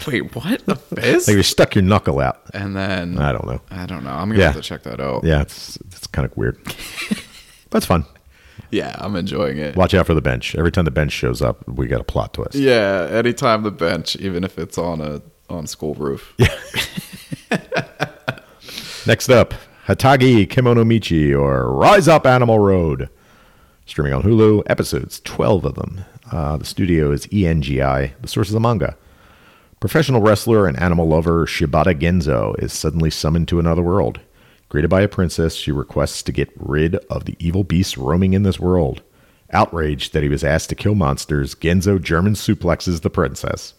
[0.06, 0.62] Wait, what?
[0.68, 1.28] A fist?
[1.28, 2.40] Like you stuck your knuckle out.
[2.54, 3.60] and then I don't know.
[3.70, 4.10] I don't know.
[4.10, 4.46] I'm gonna Yeah.
[4.52, 5.24] have to check that out.
[5.24, 6.58] Yeah, it's it's kind of weird,
[7.70, 8.04] That's fun.
[8.70, 9.74] Yeah, I'm enjoying it.
[9.76, 10.54] Watch out for the bench.
[10.54, 12.54] Every time the bench shows up, we got a plot twist.
[12.54, 16.34] Yeah, anytime the bench, even if it's on a on school roof.
[16.38, 16.54] Yeah.
[19.06, 19.54] Next up,
[19.88, 23.08] Hatagi Kemono Michi or Rise Up Animal Road.
[23.86, 26.04] Streaming on Hulu, episodes, 12 of them.
[26.30, 28.12] Uh, the studio is ENGI.
[28.20, 28.96] The source is a manga.
[29.80, 34.20] Professional wrestler and animal lover Shibata Genzo is suddenly summoned to another world.
[34.68, 38.42] Greeted by a princess, she requests to get rid of the evil beasts roaming in
[38.42, 39.02] this world.
[39.52, 43.74] Outraged that he was asked to kill monsters, Genzo German suplexes the princess.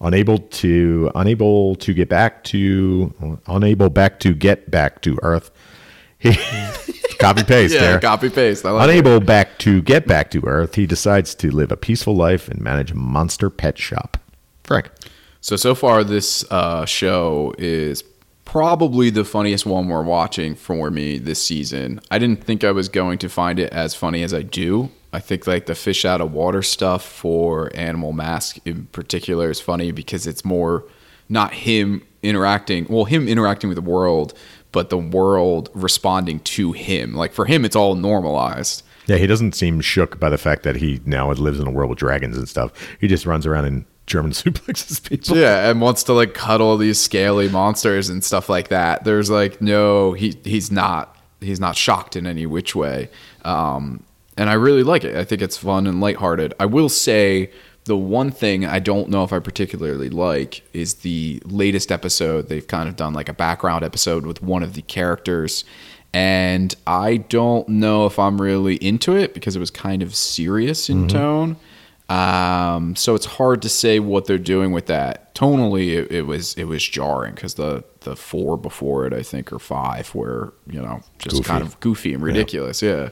[0.00, 5.50] Unable to unable to get back to unable back to get back to Earth.
[6.18, 6.34] He
[7.18, 8.00] copy paste Yeah, there.
[8.00, 8.64] copy paste.
[8.64, 8.90] Like it.
[8.90, 12.60] Unable back to get back to Earth, he decides to live a peaceful life and
[12.60, 14.18] manage a monster pet shop.
[14.64, 14.90] Frank.
[15.40, 18.02] So so far, this uh, show is
[18.44, 22.00] probably the funniest one we're watching for me this season.
[22.10, 24.90] I didn't think I was going to find it as funny as I do.
[25.12, 29.60] I think like the fish out of water stuff for Animal Mask in particular is
[29.60, 30.84] funny because it's more
[31.28, 34.34] not him interacting, well, him interacting with the world,
[34.72, 37.14] but the world responding to him.
[37.14, 38.82] Like for him, it's all normalized.
[39.06, 41.90] Yeah, he doesn't seem shook by the fact that he now lives in a world
[41.90, 42.72] with dragons and stuff.
[43.00, 45.36] He just runs around and German suplexes people.
[45.36, 49.04] Yeah, and wants to like cuddle these scaly monsters and stuff like that.
[49.04, 53.08] There's like no, he he's not he's not shocked in any which way.
[53.44, 54.02] Um,
[54.36, 55.16] and I really like it.
[55.16, 56.54] I think it's fun and lighthearted.
[56.58, 57.50] I will say
[57.84, 62.48] the one thing I don't know if I particularly like is the latest episode.
[62.48, 65.64] They've kind of done like a background episode with one of the characters.
[66.12, 70.88] And I don't know if I'm really into it because it was kind of serious
[70.88, 71.56] in tone.
[72.08, 75.34] Um, so it's hard to say what they're doing with that.
[75.34, 79.52] Tonally, it, it was it was jarring because the the four before it, I think,
[79.52, 81.48] or five, were you know just Goofy.
[81.48, 82.82] kind of goofy and ridiculous.
[82.82, 83.10] Yeah.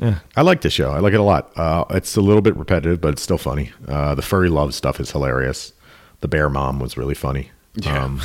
[0.00, 0.92] Yeah, I like the show.
[0.92, 1.50] I like it a lot.
[1.58, 3.72] Uh, it's a little bit repetitive, but it's still funny.
[3.88, 5.72] Uh, the furry love stuff is hilarious.
[6.20, 7.50] The bear mom was really funny.
[7.74, 8.04] Yeah.
[8.04, 8.20] Um,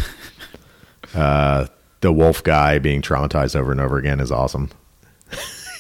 [1.15, 1.65] uh,
[2.01, 4.69] the wolf guy being traumatized over and over again is awesome.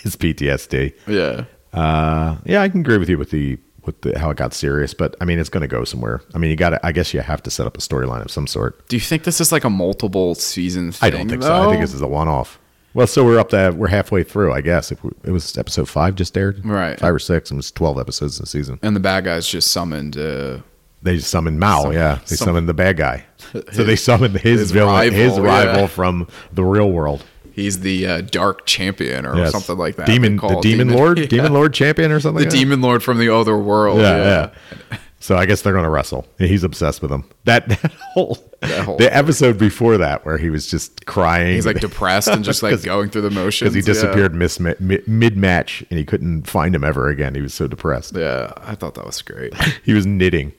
[0.01, 0.93] His PTSD.
[1.05, 1.45] yeah.
[1.79, 4.93] Uh, yeah, I can agree with you with the with the, how it got serious,
[4.93, 6.21] but I mean, it's going to go somewhere.
[6.33, 6.85] I mean, you got to.
[6.85, 8.87] I guess you have to set up a storyline of some sort.
[8.87, 11.07] Do you think this is like a multiple season thing?
[11.07, 11.53] I don't think so.
[11.53, 12.59] I think this is a one off.
[12.93, 14.91] Well, so we're up to we're halfway through, I guess.
[14.91, 16.99] If we, it was episode five just aired, Right.
[16.99, 18.79] Five or six, and it was twelve episodes in the season.
[18.83, 20.15] and the bad guys just summoned.
[20.17, 20.59] Uh,
[21.01, 21.89] They summoned Mao.
[21.89, 23.25] yeah, they summoned the bad guy.
[23.73, 25.87] So they summoned his, his villain, rival, his rival yeah.
[25.87, 27.23] from the real world.
[27.53, 29.51] He's the uh, dark champion or Yes.
[29.51, 30.07] something like that.
[30.07, 31.25] Demon, the demon, lord, Yeah.
[31.27, 32.39] demon lord champion, or something.
[32.39, 32.57] the like that?
[32.57, 33.99] demon lord from the other world.
[33.99, 34.51] Yeah, Yeah,
[34.91, 34.97] yeah.
[35.19, 36.27] So I guess they're going to wrestle.
[36.37, 37.23] He's obsessed with him.
[37.45, 41.53] That, that whole, That whole- the episode before that where he was just crying.
[41.55, 43.71] He's like depressed and just like going through the motions.
[43.73, 43.93] because he Yeah.
[44.01, 47.35] disappeared mis- mid match and he couldn't find him ever again.
[47.35, 48.17] He was so depressed.
[48.17, 49.53] Yeah, I thought that was great.
[49.85, 50.51] He was knitting.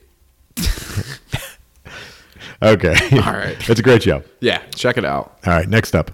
[2.63, 2.95] okay.
[3.11, 3.69] All right.
[3.69, 4.23] It's a great show.
[4.39, 5.37] Yeah, check it out.
[5.45, 5.67] All right.
[5.69, 6.11] Next up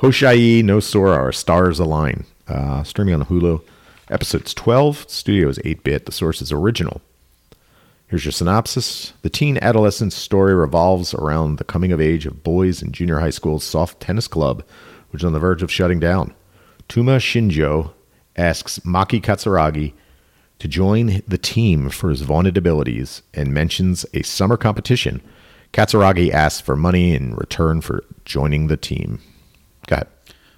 [0.00, 2.26] Hoshiai no Sora or Stars Align.
[2.46, 3.62] Uh, streaming on Hulu.
[4.10, 5.08] Episodes 12.
[5.08, 6.04] Studio is 8 bit.
[6.04, 7.00] The source is original.
[8.06, 9.14] Here's your synopsis.
[9.22, 13.30] The teen adolescent story revolves around the coming of age of boys in junior high
[13.30, 14.62] school's soft tennis club,
[15.10, 16.34] which is on the verge of shutting down.
[16.90, 17.92] Touma Shinjo
[18.36, 19.94] asks Maki Katsuragi
[20.58, 25.22] to join the team for his vaunted abilities and mentions a summer competition.
[25.72, 29.20] Katsuragi asks for money in return for joining the team.
[29.86, 30.08] Go ahead.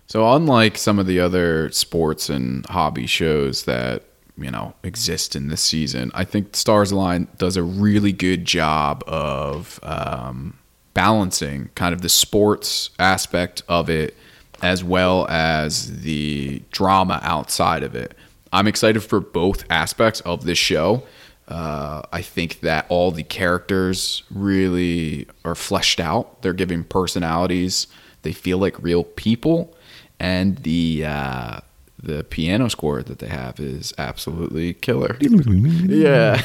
[0.07, 4.05] So unlike some of the other sports and hobby shows that
[4.39, 9.05] you know exist in this season, I think Stars Align does a really good job
[9.07, 10.59] of um,
[10.95, 14.17] balancing kind of the sports aspect of it
[14.63, 18.15] as well as the drama outside of it.
[18.53, 21.05] I'm excited for both aspects of this show.
[21.47, 26.43] Uh, I think that all the characters really are fleshed out.
[26.43, 27.87] They're giving personalities.
[28.23, 29.77] They feel like real people,
[30.19, 31.61] and the uh,
[32.03, 35.17] the piano score that they have is absolutely killer.
[35.21, 36.43] yeah.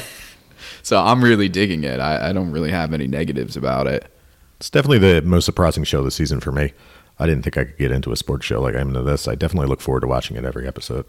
[0.82, 2.00] So I'm really digging it.
[2.00, 4.10] I, I don't really have any negatives about it.
[4.58, 6.72] It's definitely the most surprising show this season for me.
[7.18, 9.28] I didn't think I could get into a sports show like I'm into this.
[9.28, 11.06] I definitely look forward to watching it every episode.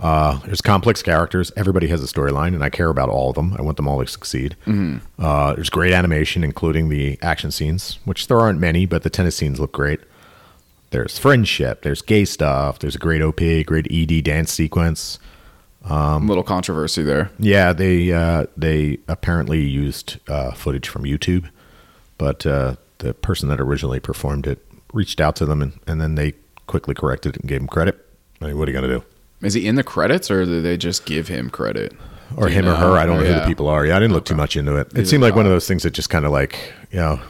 [0.00, 1.52] Uh, there's complex characters.
[1.56, 3.54] Everybody has a storyline, and I care about all of them.
[3.58, 4.56] I want them all to succeed.
[5.18, 9.36] Uh, there's great animation, including the action scenes, which there aren't many, but the tennis
[9.36, 10.00] scenes look great.
[10.90, 11.82] There's friendship.
[11.82, 12.78] There's gay stuff.
[12.78, 15.18] There's a great OP, great ED dance sequence.
[15.84, 17.30] Um, little controversy there.
[17.38, 21.48] Yeah, they uh, they apparently used uh, footage from YouTube,
[22.18, 26.16] but uh, the person that originally performed it reached out to them, and, and then
[26.16, 26.34] they
[26.66, 27.98] quickly corrected it and gave him credit.
[28.42, 29.04] I mean, what are you going to do?
[29.42, 31.92] Is he in the credits or do they just give him credit?
[32.36, 32.96] Or him or her?
[32.96, 33.40] I don't know who yeah.
[33.40, 33.84] the people are.
[33.84, 34.96] Yeah, I didn't look too much into it.
[34.96, 37.20] It seemed like one of those things that just kind of like you know.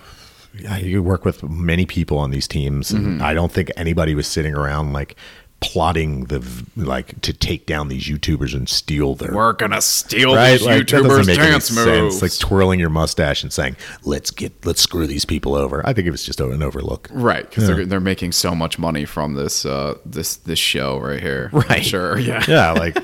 [0.52, 3.22] Yeah, you work with many people on these teams, and Mm-hmm.
[3.22, 5.14] I don't think anybody was sitting around like
[5.60, 6.42] plotting the
[6.74, 10.52] like to take down these YouTubers and steal their We're gonna steal right?
[10.52, 11.86] these Like, YouTubers' dance sense.
[11.86, 12.22] moves.
[12.22, 16.06] Like twirling your mustache and saying, "Let's get let's screw these people over." I think
[16.06, 17.08] it was just an overlook.
[17.12, 21.20] Right, because they're they're making so much money from this uh this this show right
[21.20, 21.50] here.
[21.52, 21.84] Right.
[21.84, 22.18] Sure.
[22.18, 22.42] Yeah.
[22.48, 22.96] Yeah, like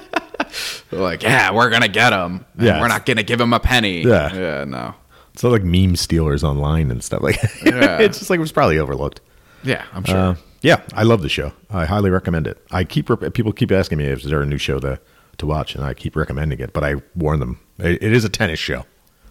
[0.92, 2.44] like, yeah, we're gonna get them.
[2.58, 2.80] Yeah.
[2.80, 4.02] We're not gonna give them a penny.
[4.02, 4.34] Yeah.
[4.34, 4.64] Yeah.
[4.64, 4.94] No.
[5.34, 7.36] it's not like meme stealers online and stuff like.
[7.64, 7.98] Yeah.
[7.98, 9.20] it's just like it was probably overlooked.
[9.62, 10.16] Yeah, I'm sure.
[10.16, 10.36] Uh,
[10.66, 11.52] yeah, I love the show.
[11.70, 12.58] I highly recommend it.
[12.72, 14.98] I keep people keep asking me if there a new show to
[15.38, 16.72] to watch, and I keep recommending it.
[16.72, 18.84] But I warn them, it, it is a tennis show.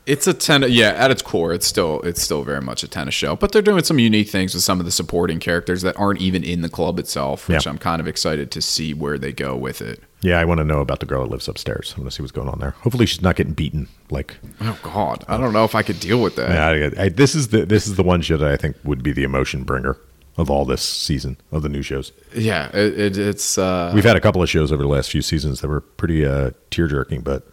[0.06, 0.70] It's a tennis.
[0.72, 3.36] Yeah, at its core, it's still it's still very much a tennis show.
[3.36, 6.44] But they're doing some unique things with some of the supporting characters that aren't even
[6.44, 7.72] in the club itself, which Yeah.
[7.72, 10.02] I'm kind of excited to see where they go with it.
[10.22, 11.94] Yeah, I want to know about the girl that lives upstairs.
[11.98, 12.72] I want to see what's going on there.
[12.82, 13.88] Hopefully, she's not getting beaten.
[14.10, 16.52] Like, Oh God, I don't know if I could deal with that.
[16.52, 19.02] yeah, I, I, this is the this is the one show that I think would
[19.04, 19.98] be the emotion bringer
[20.38, 22.12] of all this season of the new shows.
[22.36, 25.22] Yeah, it, it, it's uh, We've had a couple of shows over the last few
[25.22, 27.48] seasons that were pretty uh, tear jerking, but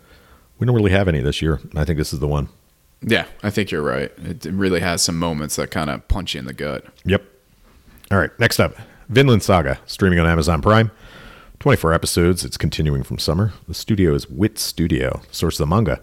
[0.58, 1.60] we don't really have any this year.
[1.76, 2.48] I think this is the one.
[3.00, 3.26] yeah.
[3.42, 4.10] I think you're right.
[4.18, 6.84] It really has some moments that kind of punch you in the gut.
[7.04, 7.22] Yep.
[8.10, 8.30] All right.
[8.38, 8.74] Next up,
[9.08, 10.90] Vinland Saga, streaming on Amazon Prime.
[11.60, 12.44] 24 episodes.
[12.44, 13.52] It's continuing from summer.
[13.68, 16.00] The studio is Wit Studio, source of the manga.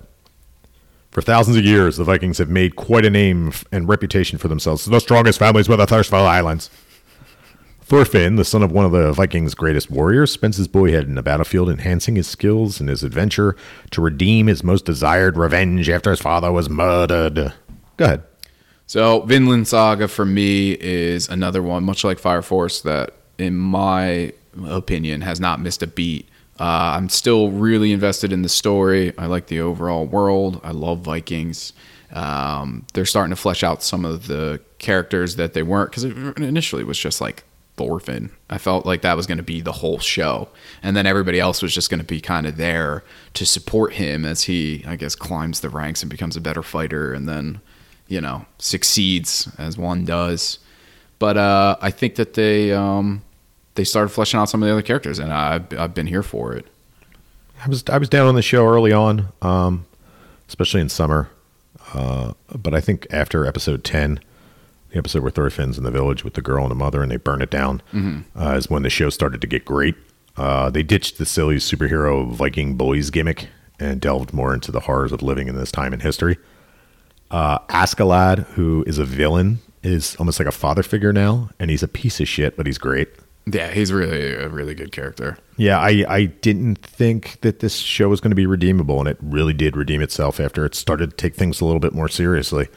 [1.11, 4.85] For thousands of years, the Vikings have made quite a name and reputation for themselves.
[4.85, 6.69] The strongest families with the Thursville Islands.
[7.81, 11.23] Thorfinn, the son of one of the Vikings' greatest warriors, spends his boyhood in the
[11.23, 13.55] battlefield enhancing his skills in his adventure
[13.89, 17.53] to redeem his most desired revenge after his father was murdered.
[17.97, 18.23] Go ahead.
[18.85, 24.33] So Vinland Saga for me is another one, much like Fire Force, that in my
[24.67, 26.28] opinion has not missed a beat.
[26.59, 29.17] Uh, I'm still really invested in the story.
[29.17, 30.59] I like the overall world.
[30.63, 31.73] I love Vikings.
[32.11, 36.81] Um, they're starting to flesh out some of the characters that they weren't because initially
[36.81, 37.43] it was just like
[37.77, 38.31] Thorfinn.
[38.49, 40.49] I felt like that was going to be the whole show,
[40.83, 43.03] and then everybody else was just going to be kind of there
[43.35, 47.13] to support him as he, I guess, climbs the ranks and becomes a better fighter,
[47.13, 47.61] and then
[48.07, 50.59] you know succeeds as one does.
[51.19, 53.21] But uh, I think that they um,
[53.79, 56.53] they started fleshing out some of the other characters, and I've I've been here for
[56.53, 56.65] it.
[57.63, 59.85] I was I was down on the show early on, um,
[60.49, 61.29] especially in summer.
[61.93, 64.19] Uh, but I think after episode ten,
[64.89, 67.15] the episode where Thorfinn's in the village with the girl and the mother, and they
[67.15, 67.81] burn it down,
[68.37, 69.95] uh, is when the show started to get great.
[70.35, 73.47] Uh, they ditched the silly superhero Viking boys gimmick
[73.79, 76.37] and delved more into the horrors of living in this time in history.
[77.31, 81.83] Uh, Askeladd, who is a villain, is almost like a father figure now, and he's
[81.83, 83.07] a piece of shit, but he's great.
[83.45, 85.37] Yeah, he's really a really good character.
[85.57, 89.17] Yeah, I, I didn't think that this show was going to be redeemable, and it
[89.21, 92.67] really did redeem itself after it started to take things a little bit more seriously.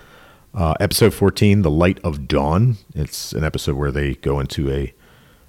[0.55, 2.77] Uh, episode 14, The Light of Dawn.
[2.95, 4.95] It's an episode where they go into a.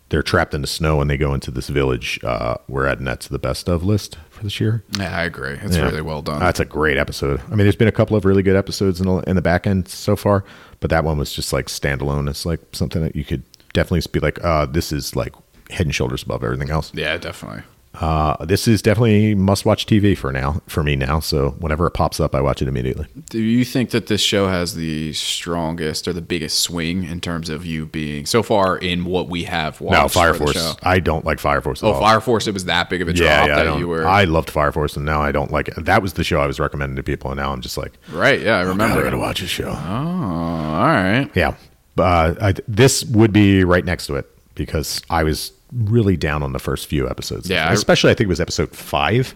[0.10, 2.20] They're trapped in the snow and they go into this village.
[2.24, 4.84] Uh, we're adding that to the best of list for this year.
[5.00, 5.54] Yeah, I agree.
[5.60, 5.86] It's Yeah.
[5.86, 6.40] really well done.
[6.40, 7.42] That's a great episode.
[7.48, 9.66] I mean, there's been a couple of really good episodes in the, in the back
[9.66, 10.44] end so far,
[10.82, 12.30] but that one was just like standalone.
[12.30, 13.42] It's like something that you could
[13.74, 15.34] definitely be like, uh, this is like
[15.70, 16.92] head and shoulders above everything else.
[16.94, 17.64] yeah, definitely.
[17.96, 21.20] Uh, this is definitely must watch TV for now for me now.
[21.20, 23.06] So whenever it pops up, I watch it immediately.
[23.30, 27.50] Do you think that this show has the strongest or the biggest swing in terms
[27.50, 30.02] of you being so far in what we have watched?
[30.02, 30.76] No, Fire Force.
[30.82, 31.84] I don't like Fire Force.
[31.84, 32.00] At Oh, all.
[32.00, 32.48] Fire Force!
[32.48, 33.58] It was that big of a drop Yeah, yeah.
[33.60, 35.86] I, that you were I loved Fire Force, and now I don't like it.
[35.86, 38.40] That was the show I was recommending to people, and now I'm just like, right.
[38.42, 39.04] Yeah, I God, I remember.
[39.04, 39.70] gotta watch this show.
[39.70, 41.30] Oh, all right.
[41.36, 41.54] Yeah,
[41.98, 46.54] uh, I, this would be right next to it because I was really down on
[46.54, 47.50] the first few episodes.
[47.50, 49.36] Yeah, especially I think it was episode five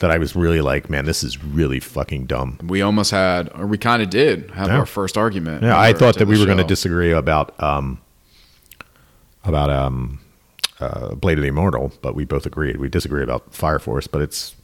[0.00, 2.58] that I was really like, man, this is really fucking dumb.
[2.66, 4.78] We almost had, or we kind of did have Yeah.
[4.78, 5.62] our first argument.
[5.62, 8.00] Yeah, I thought that we were going to disagree about um,
[9.44, 10.20] about um,
[10.80, 12.78] uh, Blade of the Immortal, but we both agreed.
[12.78, 14.54] We disagree about Fire Force, but it's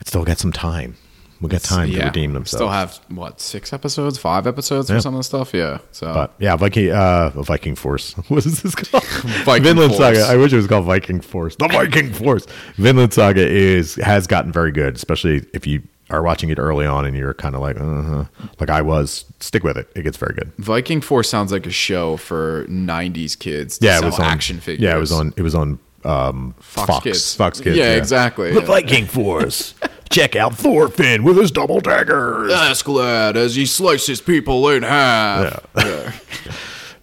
[0.00, 0.96] it's still got some time.
[1.40, 2.58] We got time to redeem themselves.
[2.58, 4.96] Still have what six episodes, five episodes Yeah.
[4.96, 5.54] for some of the stuff.
[5.54, 5.78] Yeah.
[5.92, 8.14] So but yeah, Viking uh, Viking Force.
[8.28, 9.04] What is this called?
[9.44, 10.18] Viking Vinland Force.
[10.18, 10.32] Saga.
[10.32, 11.56] I wish it was called Viking Force.
[11.56, 12.46] The Viking Force.
[12.76, 17.04] Vinland Saga is has gotten very good, especially if you are watching it early on
[17.04, 18.24] and you're kind of like, uh-huh.
[18.58, 19.24] like I was.
[19.40, 19.88] Stick with it.
[19.94, 20.52] It gets very good.
[20.58, 23.78] Viking Force sounds like a show for '90s kids.
[23.78, 24.82] To Yeah, it was on action figures.
[24.82, 25.32] Yeah, it was on.
[25.36, 27.04] It was on um, Fox Fox.
[27.04, 27.34] Kids.
[27.34, 27.76] Fox Kids.
[27.76, 28.52] Yeah, exactly.
[28.52, 29.74] The Viking Force.
[30.10, 32.52] Check out Thorfinn with his double daggers.
[32.52, 35.66] Askeladd as he slices people in half.
[35.76, 36.12] Yeah.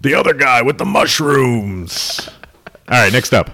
[0.02, 2.30] The other guy with the mushrooms.
[2.88, 3.50] All right, next up.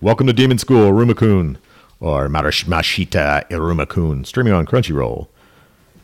[0.00, 1.58] Welcome to Demon School, Irumakun,
[2.00, 5.26] or Marash- Mashita Irumakun, streaming on Crunchyroll.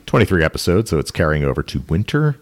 [0.04, 2.38] 23 episodes, so it's carrying over to winter.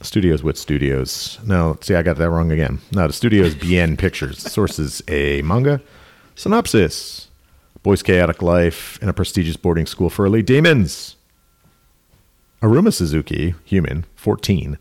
[0.00, 1.38] Studios with Studios.
[1.44, 2.80] No, see, I got that wrong again.
[2.92, 4.38] No, the Studios BN Pictures.
[4.38, 5.82] Sources a manga.
[6.34, 7.28] Synopsis
[7.82, 11.16] Boy's chaotic life in a prestigious boarding school for elite demons.
[12.62, 14.76] Aruma Suzuki, human, 14,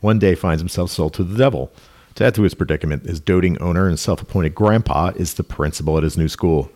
[0.00, 1.72] one day finds himself sold to the devil.
[2.16, 5.96] To add to his predicament, his doting owner and self appointed grandpa is the principal
[5.96, 6.70] at his new school.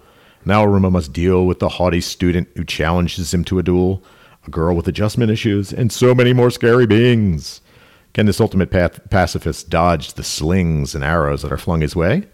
[0.46, 4.02] Now Aruma must deal with the haughty student who challenges him to a duel,
[4.46, 7.60] a girl with adjustment issues, and so many more scary beings.
[8.14, 12.28] Can this ultimate path- pacifist dodge the slings and arrows that are flung his way?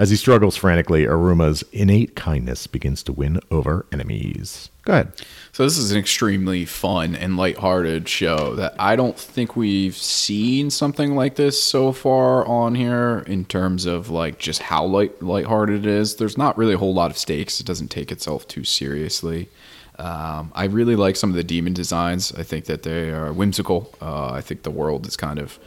[0.00, 4.70] As he struggles frantically, Aruma's innate kindness begins to win over enemies.
[4.84, 5.12] Go ahead.
[5.52, 10.70] So this is an extremely fun and lighthearted show that I don't think we've seen
[10.70, 15.84] something like this so far on here in terms of like just how light lighthearted
[15.84, 16.16] it is.
[16.16, 17.60] There's not really a whole lot of stakes.
[17.60, 19.50] It doesn't take itself too seriously.
[19.98, 22.32] Um, I really like some of the demon designs.
[22.32, 23.94] I think that they are whimsical.
[24.00, 25.58] Uh, I think the world is kind of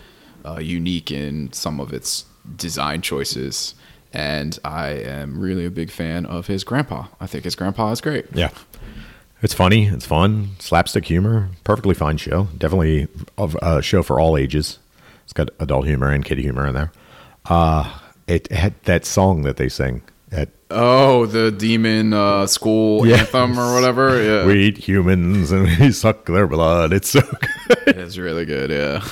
[0.44, 2.26] uh, unique in some of its
[2.58, 3.76] design choices.
[4.14, 7.08] And I am really a big fan of his grandpa.
[7.20, 8.26] I think his grandpa is great.
[8.34, 8.50] Yeah.
[9.42, 9.88] It's funny.
[9.88, 10.52] It's fun.
[10.60, 11.50] Slapstick humor.
[11.64, 12.48] Perfectly fine show.
[12.58, 13.08] Definitely
[13.38, 14.80] a show for all ages.
[15.24, 16.92] It's got adult humor and kid humor in there.
[17.46, 17.92] Uh,
[18.28, 20.02] it had that song that they sing
[20.32, 23.18] at Oh, the demon uh, school Yeah.
[23.18, 24.22] anthem or whatever.
[24.24, 26.94] Yeah, We eat humans and we suck their blood.
[26.94, 27.22] It's so
[27.68, 27.98] good.
[27.98, 28.70] it's really good.
[28.70, 29.04] Yeah,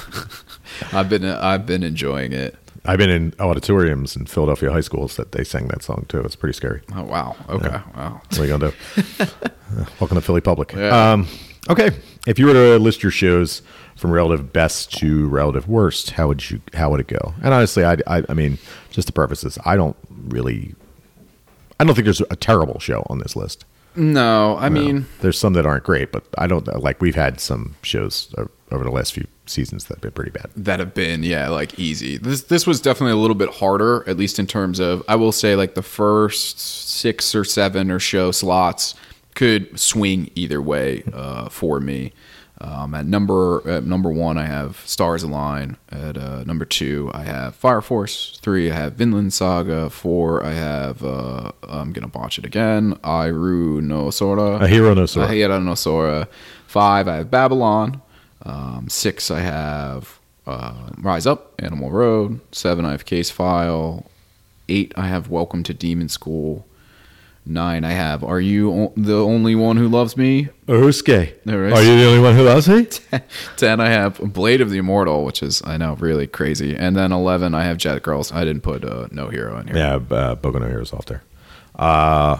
[0.93, 2.55] I've been I've been enjoying it.
[2.83, 6.19] I've been in auditoriums in Philadelphia high schools that they sang that song too.
[6.21, 6.81] It's pretty scary.
[6.95, 7.35] Oh wow.
[7.49, 7.69] Okay.
[7.95, 8.21] Wow.
[8.29, 9.25] What are you gonna do?
[9.71, 10.73] Uh, Welcome to Philly Public.
[10.73, 11.13] Yeah.
[11.13, 11.25] Um,
[11.69, 11.91] okay,
[12.27, 13.61] if you were to list your shows
[13.95, 16.59] from relative best to relative worst, how would you?
[16.73, 17.33] How would it go?
[17.41, 18.57] And honestly, I, I, I mean,
[18.89, 20.75] just to preface this, I don't really,
[21.79, 23.63] I don't think there's a terrible show on this list.
[23.95, 26.99] No, I mean, There's some that aren't great, but I don't like.
[26.99, 28.35] We've had some shows
[28.71, 30.49] over the last few seasons that have been pretty bad.
[30.55, 32.17] that have been yeah like easy.
[32.17, 35.31] This this was definitely a little bit harder, at least in terms of I will
[35.31, 38.95] say like the first six or seven or so slots
[39.35, 42.13] could swing either way uh, for me.
[42.59, 45.77] Um, at number at number one, I have Stars Align.
[45.89, 48.37] At uh, number two, I have Fire Force.
[48.43, 49.89] Three, I have Vinland Saga.
[49.89, 52.93] Four, I have uh, I'm gonna botch it again.
[53.03, 54.57] Iru no Sora.
[54.63, 55.27] A Hero no Sora.
[55.27, 56.27] Ahira no Sora.
[56.67, 57.99] Five, I have Babylon.
[58.43, 62.39] Um, six, I have uh, Rise Up, Animal Road.
[62.51, 64.05] Seven, I have Case File.
[64.69, 66.65] Eight, I have Welcome to Demon School.
[67.45, 70.49] Nine, I have Are You o- the Only One Who Loves Me?
[70.67, 71.33] ORESUKI.
[71.43, 71.73] There is.
[71.73, 72.87] Are you the only one who loves me?
[73.57, 77.11] 10 I have Blade of the Immortal, which is I know really crazy, and then
[77.11, 78.31] 11 I have Jet Girls.
[78.31, 79.75] I didn't put uh, No Hero in here.
[79.75, 81.23] Yeah, uh, Boku no Hero's off there.
[81.75, 82.39] Uh,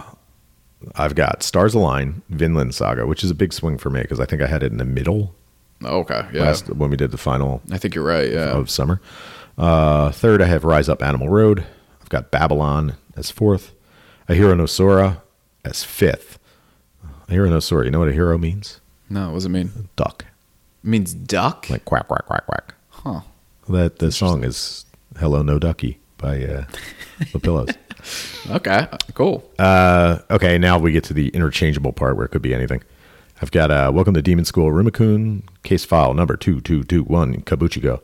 [0.94, 4.24] I've got Stars Align, Vinland Saga, which is a big swing for me because I
[4.24, 5.34] think I had it in the middle
[5.84, 8.30] Okay, yeah, last when we did the final I think you're right.
[8.30, 9.00] Yeah, of summer.
[9.58, 11.64] Uh, third, I have Rise Up Animal Road.
[12.00, 13.72] I've got Babylon as fourth.
[14.28, 15.22] Ahiru no Sora
[15.64, 16.38] as fifth.
[17.28, 18.80] Ahiru no Sora, you know what a hero means?
[19.10, 19.88] no, what does it mean?
[19.96, 20.24] Duck.
[20.82, 21.68] It means duck.
[21.68, 22.74] Like quack, quack, quack, quack.
[22.90, 23.20] huh?
[23.68, 24.86] That the song is
[25.18, 26.64] Hello No Ducky by uh,
[27.32, 27.68] The Pillows.
[28.50, 29.48] Okay, cool.
[29.60, 32.82] Uh, okay, now we get to the interchangeable part where it could be anything.
[33.42, 38.00] I've got uh, Welcome to Demon School, Rumakun, case file number 2221, Kabukicho.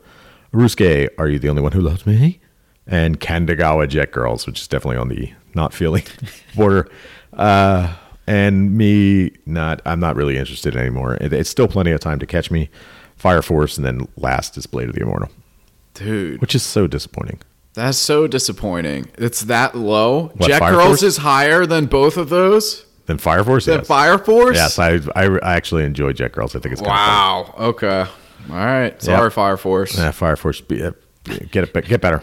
[0.53, 2.41] ORESUKI, Are You the Only One Who Loves Me?
[2.85, 6.03] And Kandagawa Jet Girls, which is definitely on the not feeling
[6.55, 6.89] border.
[7.31, 7.95] Uh,
[8.27, 11.15] and me, not, I'm not really interested anymore.
[11.21, 12.69] It, it's still plenty of time to catch me.
[13.15, 15.29] Fire Force, and then last is Blade of the Immortal,
[15.93, 17.39] Dude, which is so disappointing.
[17.73, 19.09] that's so disappointing.
[19.17, 20.31] It's that low.
[20.35, 21.03] What, Jet Fire Girls Force?
[21.03, 22.85] is higher than both of those.
[23.09, 23.87] Then Fire Force, Than yes.
[23.87, 24.55] Fire Force.
[24.55, 26.55] Yes, I, I, I actually enjoy Jet Girls.
[26.55, 27.55] I think it's kind of.
[27.59, 27.69] Wow.
[27.69, 28.05] Okay.
[28.51, 29.01] All right.
[29.01, 29.33] Sorry, Yep.
[29.33, 29.97] Fire Force.
[29.97, 30.91] Yeah, Fire Force, be, uh,
[31.51, 32.21] get it, get better.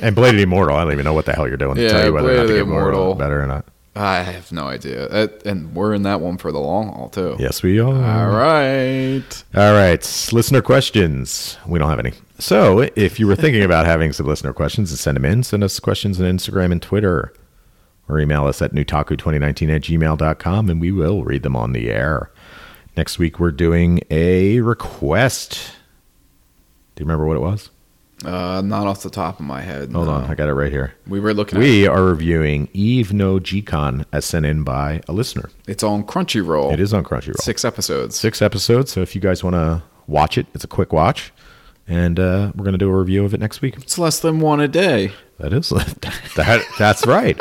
[0.00, 1.88] And Blade of the Immortal, I don't even know what the hell you're doing to
[1.88, 3.14] tell you whether or Blade not to get Immortal.
[3.16, 3.64] better or not.
[3.96, 5.08] I have no idea.
[5.08, 7.34] That- and we're in that one for the long haul too.
[7.40, 7.86] Yes, we are.
[7.88, 9.44] All right.
[9.56, 11.58] All right, listener questions.
[11.66, 12.12] We don't have any.
[12.38, 15.42] So, if you were thinking about having some listener questions, send them in.
[15.42, 17.32] Send us questions on Instagram and Twitter,
[18.10, 22.30] or email us at newtaku2019 at gmail.com, and we will read them on the air.
[22.96, 25.72] Next week, we're doing a request.
[26.96, 27.70] Do you remember what it was?
[28.24, 29.90] Uh, not off the top of my head.
[29.92, 30.12] Hold no.
[30.12, 30.92] on, I got it right here.
[31.06, 31.56] We were looking.
[31.58, 35.48] at We are reviewing Eve no Jikan as sent in by a listener.
[35.66, 36.70] It's on Crunchyroll.
[36.72, 37.38] It is on Crunchyroll.
[37.38, 38.16] six episodes.
[38.18, 38.92] Six episodes.
[38.92, 41.32] So if you guys want to watch it, it's a quick watch.
[41.88, 43.76] And uh, we're going to do a review of it next week.
[43.78, 45.12] It's less than one a day.
[45.38, 45.70] That is
[46.36, 46.62] that.
[46.78, 47.40] That's right.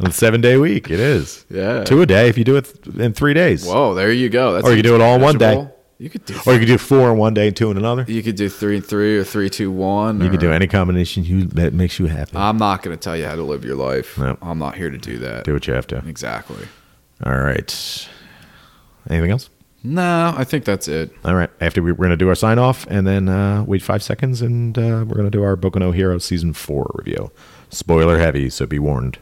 [0.00, 1.44] The seven day week, it is.
[1.50, 1.82] Yeah.
[1.84, 3.66] Two a day if you do it in three days.
[3.66, 4.52] Whoa, there you go.
[4.54, 5.68] That's Or you do it all in one day.
[5.98, 8.04] You could do Or you could do four in one day and two in another.
[8.06, 10.20] you could do three and three or three two one.
[10.20, 12.36] You could do any combination you that makes you happy.
[12.36, 14.16] I'm not going to tell you how to live your life.
[14.16, 14.38] Nope.
[14.40, 15.44] I'm not here to do that.
[15.44, 15.96] do what you have to.
[16.06, 16.68] Exactly.
[17.26, 18.08] All right.
[19.10, 19.50] Anything else?
[19.82, 21.12] No, I think that's it.
[21.24, 21.50] All right.
[21.60, 24.40] After we, we're going to do our sign off and then uh, wait five seconds
[24.42, 27.32] and uh, we're going to do our Boku no Hero season four review.
[27.70, 29.18] Spoiler heavy, so be warned.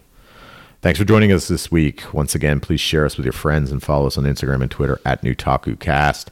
[0.87, 2.15] Thanks for joining us this week.
[2.15, 5.01] Once again, please share us with your friends and follow us on Instagram and Twitter
[5.05, 6.29] at NewTakuCast.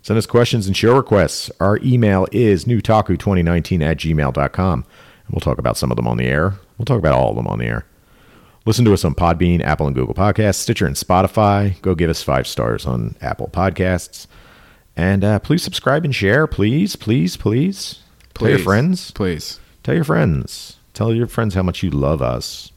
[0.00, 1.50] Send us questions and show requests.
[1.60, 4.72] Our email is newtaku2019 at gmail.com.
[4.72, 6.54] And we'll talk about some of them on the air.
[6.78, 7.84] We'll talk about all of them on the air.
[8.64, 11.78] Listen to us on Podbean, Apple and Google Podcasts, Stitcher and Spotify.
[11.82, 14.26] Go give us five stars on Apple Podcasts.
[14.96, 17.98] And uh, please subscribe and share, please, please, please.
[18.32, 19.10] Tell your friends.
[19.10, 19.60] Please.
[19.82, 20.78] Tell your friends.
[20.94, 22.72] Tell your friends how much you love us.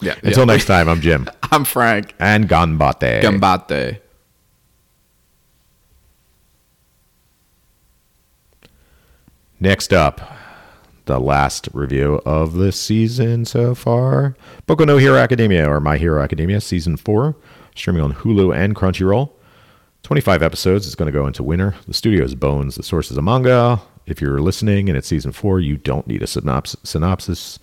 [0.00, 0.14] Yeah.
[0.22, 0.44] Until yeah.
[0.54, 1.28] next time, I'm Jim.
[1.52, 2.14] I'm Frank.
[2.18, 3.22] And Ganbate.
[3.22, 4.00] Gambate.
[9.62, 10.22] Next up,
[11.04, 14.34] the last review of this season so far
[14.66, 17.36] Boku no Hero Academia, or My Hero Academia, Season 4,
[17.74, 19.30] streaming on Hulu and Crunchyroll.
[20.02, 20.86] 25 episodes.
[20.86, 21.74] It's going to go into winter.
[21.86, 22.76] The studio is Bones.
[22.76, 23.82] The source is a manga.
[24.06, 26.80] If you're listening and it's Season 4, you don't need a synopsis.
[26.84, 27.58] synopsis.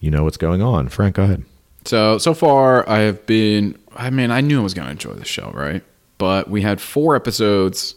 [0.00, 0.88] You know what's going on.
[0.88, 1.44] Frank, go ahead.
[1.86, 3.78] So so far, I have been.
[3.94, 5.82] I mean, I knew I was going to enjoy the show, right?
[6.18, 7.94] But we had four episodes.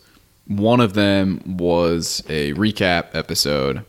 [0.48, 3.84] One of them was a recap episode,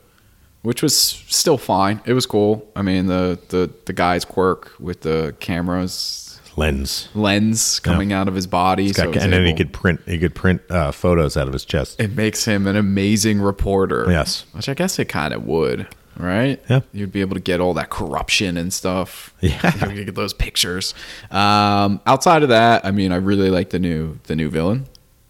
[0.62, 2.00] which was still fine.
[2.04, 2.68] It was cool.
[2.76, 6.26] I mean, the the the guy's quirk with the cameras
[6.56, 7.08] Lens.
[7.14, 10.00] lens coming out of his body, Got- so and then he could print.
[10.06, 12.00] He could print uh, photos out of his chest.
[12.00, 14.06] it makes him an amazing reporter.
[14.10, 14.44] Yes.
[14.52, 15.86] which I guess it kind of would,
[16.22, 16.62] right?
[16.68, 16.80] Yeah.
[16.92, 19.34] you'd be able to get all that corruption and stuff.
[19.40, 19.72] Yeah.
[19.88, 20.94] you could get those pictures.
[21.30, 24.86] Um, outside of that, I mean, I really like the new the new villain,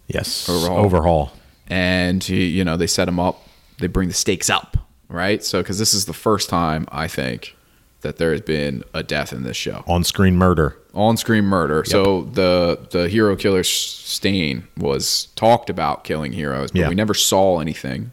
[0.09, 0.49] Yes.
[0.49, 0.79] Overhaul.
[0.85, 1.33] Overhaul.
[1.69, 3.47] and he, you know, they set him up.
[3.79, 4.77] They bring the stakes up,
[5.09, 5.43] right?
[5.45, 7.57] So, because this is the first time I think
[8.03, 9.85] that there has been a death in this show.
[9.87, 10.77] On screen murder.
[10.95, 11.85] on-screen murder.
[11.85, 16.89] So the the hero killer Stain was talked about killing heroes, but Yeah.
[16.89, 18.11] we never saw anything.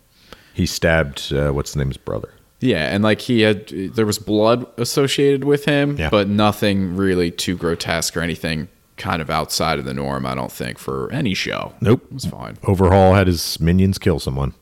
[0.54, 2.30] He stabbed, uh, what's the name's brother?
[2.60, 6.10] Yeah, and like he had, there was blood associated with him, Yeah.
[6.10, 10.26] but nothing really too grotesque or anything kind of outside of the norm.
[10.26, 11.74] I don't think for any show.
[11.82, 12.04] Nope.
[12.06, 12.58] it was fine.
[12.64, 14.54] Overhaul had his minions kill someone.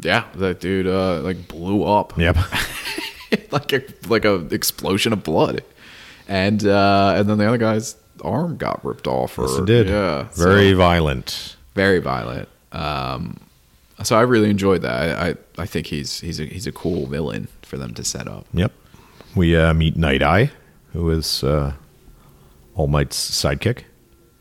[0.00, 2.16] Yeah, that dude uh, like blew up.
[2.18, 2.38] Yep.
[3.52, 5.62] like a like a explosion of blood,
[6.28, 9.38] and uh, and then the other guy's arm got ripped off.
[9.38, 9.88] Or yes, it did.
[9.88, 11.56] Yeah, so- Very violent.
[11.74, 12.48] very violent.
[12.72, 13.36] Um,
[14.02, 15.18] so I really enjoyed that.
[15.18, 18.28] I, I, I think he's he's a he's a cool villain for them to set
[18.28, 18.46] up.
[18.52, 18.72] Yep.
[19.34, 20.50] We uh, meet Night Eye,
[20.92, 21.72] who is uh,
[22.74, 23.84] All Might's sidekick.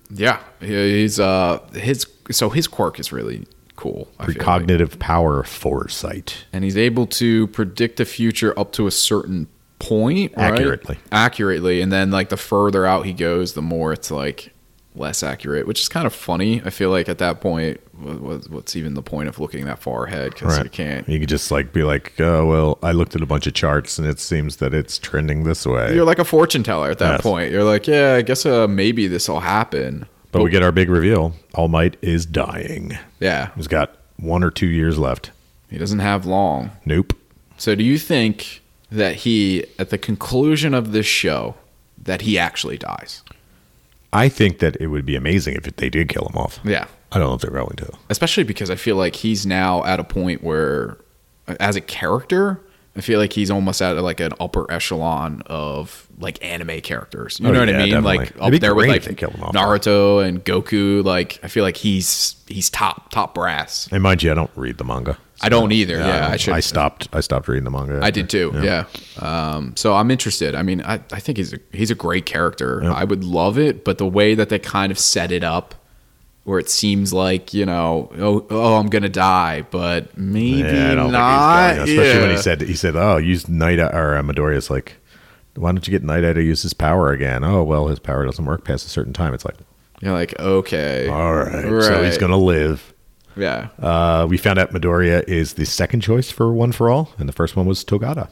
[0.09, 3.47] Yeah, he's uh his so his quirk is really
[3.77, 4.09] cool.
[4.19, 4.67] I feel like.
[4.67, 6.45] Precognitive power foresight.
[6.51, 9.47] and he's able to predict the future up to a certain
[9.79, 10.53] point right?
[10.53, 10.97] Accurately.
[11.11, 14.53] accurately, and then like the further out he goes, the more it's like
[14.93, 16.61] less accurate, which is kind of funny.
[16.65, 19.79] I feel like at that point, what- what- what's even the point of looking that
[19.79, 20.31] far ahead?
[20.33, 21.07] Because you can't.
[21.07, 23.97] You could just like be like, oh well, I looked at a bunch of charts
[23.97, 25.95] and it seems that it's trending this way.
[25.95, 27.21] You're like a fortune teller at that Yes.
[27.21, 27.51] point.
[27.51, 30.07] You're like, yeah, I guess uh, maybe this will happen.
[30.33, 31.33] but we get our big reveal.
[31.55, 32.97] All Might is dying.
[33.19, 35.31] Yeah, He's got one or two years left.
[35.69, 36.71] he doesn't have long.
[36.85, 37.13] Nope.
[37.57, 38.61] So, do you think
[38.91, 41.55] that he, at the conclusion of this show,
[42.01, 43.23] that he actually dies?
[44.13, 46.59] I think that it would be amazing if they did kill him off.
[46.63, 47.91] Yeah, I don't know if they're going to.
[48.09, 50.97] especially because I feel like he's now at a point where,
[51.59, 52.59] as a character,
[52.95, 57.39] I feel like he's almost at like an upper echelon of like anime characters.
[57.39, 57.89] You Oh, know what yeah, I mean?
[57.91, 58.17] definitely.
[58.17, 59.53] Like up there with like if they killed him off.
[59.53, 61.01] Naruto and Goku.
[61.03, 63.87] Like I feel like he's he's top top brass.
[63.93, 65.17] And mind you, I don't read the manga.
[65.41, 65.97] I don't either.
[65.97, 67.07] Yeah, I, I should- I stopped.
[67.13, 67.99] I stopped reading the manga.
[68.01, 68.51] I did too.
[68.61, 68.85] Yeah.
[69.19, 70.55] Um, so I'm interested.
[70.55, 72.83] I mean, I, I think he's a he's a great character.
[72.83, 75.75] I would love it, but the way that they kind of set it up,
[76.43, 81.75] where it seems like you know, oh, oh I'm gonna die, but maybe Yeah, not.
[81.75, 81.99] think he's going.
[82.07, 84.95] Especially when he said he said, "Oh, use Night or uh, Midoriya's like,
[85.55, 88.25] "Why don't you get Night Eye to use his power again?" Oh, well, his power
[88.25, 89.33] doesn't work past a certain time.
[89.33, 89.55] It's like,
[90.01, 92.91] You're like, okay, all right, so he's gonna live.
[93.35, 97.27] Yeah, Uh, we found out Midoriya is the second choice for One for All, and
[97.29, 98.29] the first one was Togata.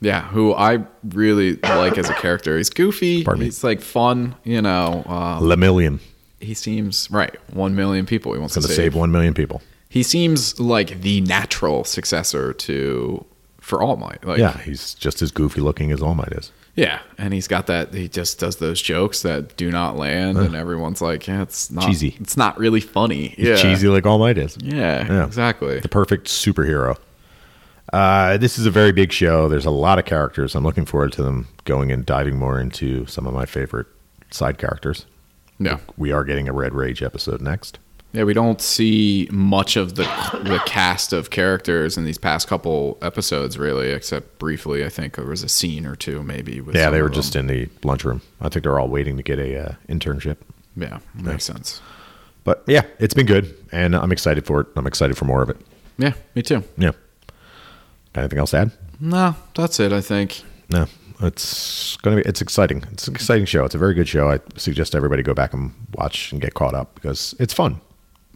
[0.00, 0.22] yeah.
[0.28, 2.56] Who I really like as a character.
[2.56, 3.24] He's goofy.
[3.24, 3.46] Pardon me.
[3.46, 4.34] He's like fun.
[4.44, 6.00] You know, uh, Lemillion
[6.40, 7.34] he seems right.
[7.54, 8.76] One million people he wants to save.
[8.76, 9.62] save one million people.
[9.88, 13.24] He seems like the natural successor to
[13.60, 14.22] for All Might.
[14.24, 16.52] Like, Yeah, he's just as goofy looking as All Might is.
[16.76, 17.92] Yeah, and he's got that.
[17.94, 21.86] He just does those jokes that do not land, and everyone's like, "Yeah, it's not
[21.86, 22.16] Cheesy.
[22.20, 24.58] It's not really funny." Yeah, Cheesy like All Might is.
[24.62, 25.24] Yeah, Yeah.
[25.24, 25.80] exactly.
[25.80, 26.96] The perfect superhero.
[27.92, 29.48] Uh, this is a very big show.
[29.48, 30.54] There's a lot of characters.
[30.54, 33.86] I'm looking forward to them going and diving more into some of my favorite
[34.30, 35.06] side characters.
[35.58, 37.78] Yeah, We are getting a Red Rage episode next.
[38.16, 38.24] Yeah.
[38.24, 40.04] We don't see much of the
[40.42, 44.84] the cast of characters in these past couple episodes, really, except briefly.
[44.84, 46.60] I think there was a scene or two, maybe.
[46.60, 48.22] With Yeah, they were just in the lunchroom.
[48.40, 50.38] I think they're all waiting to get a uh, internship.
[50.76, 51.80] Yeah, makes sense.
[52.44, 54.68] But yeah, it's been good, and I'm excited for it.
[54.76, 55.56] I'm excited for more of it.
[55.98, 56.62] Yeah, me too.
[56.76, 56.92] Yeah.
[58.12, 58.72] Got anything else to add?
[59.00, 59.92] No, that's it.
[59.92, 60.42] I think.
[60.70, 60.86] No.
[61.22, 62.22] It's gonna be.
[62.22, 62.84] It's exciting.
[62.92, 63.64] It's an exciting show.
[63.64, 64.30] It's a very good show.
[64.30, 67.80] I suggest everybody go back and watch and get caught up because it's fun.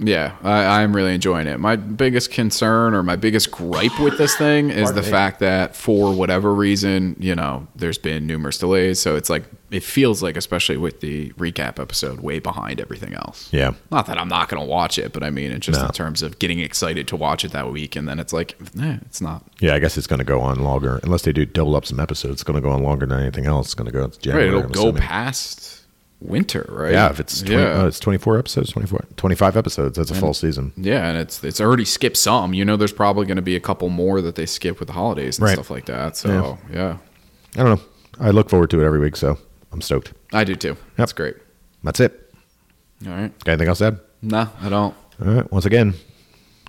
[0.03, 1.61] Yeah, I, I'm really enjoying it.
[1.61, 6.15] My biggest concern or my biggest gripe with this thing is the fact that for
[6.15, 8.99] whatever reason, you know, there's been numerous delays.
[8.99, 13.49] So it's like, it feels like, especially with the recap episode, way behind everything else.
[13.53, 13.75] Yeah.
[13.91, 15.87] Not that I'm not going to watch it, but I mean, it's just No.
[15.87, 17.95] in terms of getting excited to watch it that week.
[17.95, 19.45] And then it's like, eh, it's not.
[19.61, 22.01] Yeah, I guess it's going to go on longer unless they do double up some
[22.01, 22.33] episodes.
[22.33, 23.67] It's going to go on longer than anything else.
[23.67, 24.23] It's going to go into Right.
[24.23, 24.49] January.
[24.49, 25.03] It'll I'm go assuming.
[25.03, 25.80] past
[26.21, 26.93] winter, right?
[26.93, 27.83] Yeah, if it's 20, yeah.
[27.83, 29.97] oh, it's 24 episodes, 24, 25 episodes.
[29.97, 30.73] That's a full season.
[30.77, 32.55] Yeah, and it's it's already skipped some.
[32.55, 34.93] You know, there's probably going to be a couple more that they skip with the
[34.95, 35.55] holidays and Right.
[35.55, 36.17] stuff like that.
[36.17, 36.99] So yeah.
[37.57, 37.85] I don't know.
[38.21, 39.39] I look forward to it every week, so
[39.73, 40.13] I'm stoked.
[40.33, 40.77] I do too.
[40.97, 41.37] That's great.
[41.83, 42.33] That's it.
[43.07, 43.37] All right.
[43.45, 44.01] Got anything else to add?
[44.23, 44.95] No, I don't.
[45.25, 45.51] All right.
[45.53, 45.95] Once again,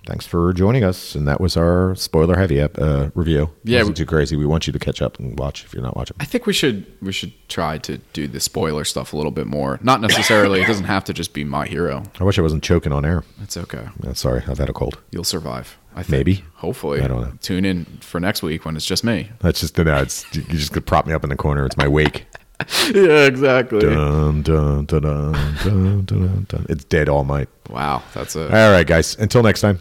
[0.06, 3.50] thanks for joining us, and that was our spoiler heavy uh, review.
[3.64, 4.36] Yeah, it wasn't too crazy.
[4.36, 6.16] We want you to catch up and watch if you're not watching.
[6.20, 9.46] I think we should we should try to do the spoiler stuff a little bit
[9.46, 9.78] more.
[9.82, 10.62] Not necessarily.
[10.62, 12.02] it doesn't have to just be my hero.
[12.20, 13.24] I wish I wasn't choking on air.
[13.42, 13.88] It's okay.
[14.02, 14.98] Yeah, sorry, I've had a cold.
[15.10, 15.78] You'll survive.
[15.94, 16.10] I think.
[16.10, 16.44] Maybe.
[16.54, 17.02] Hopefully.
[17.02, 17.32] I don't know.
[17.42, 19.30] Tune in for next week when it's just me.
[19.40, 19.96] That's just no.
[20.02, 21.66] It's you just could prop me up in the corner.
[21.66, 22.26] It's my wake.
[22.94, 23.80] yeah, exactly.
[23.80, 25.32] Dun, dun, dun, dun,
[25.64, 26.66] dun, dun, dun.
[26.68, 27.48] It's dead all night.
[27.68, 28.44] Wow, that's a.
[28.44, 29.16] All right, guys.
[29.18, 29.80] Until next time.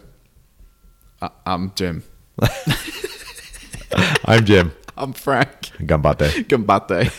[1.22, 2.04] I, I'm Jim.
[4.26, 4.72] I'm Jim.
[4.98, 5.72] I'm Frank.
[5.80, 6.46] Gambate.
[6.48, 7.12] Gambate.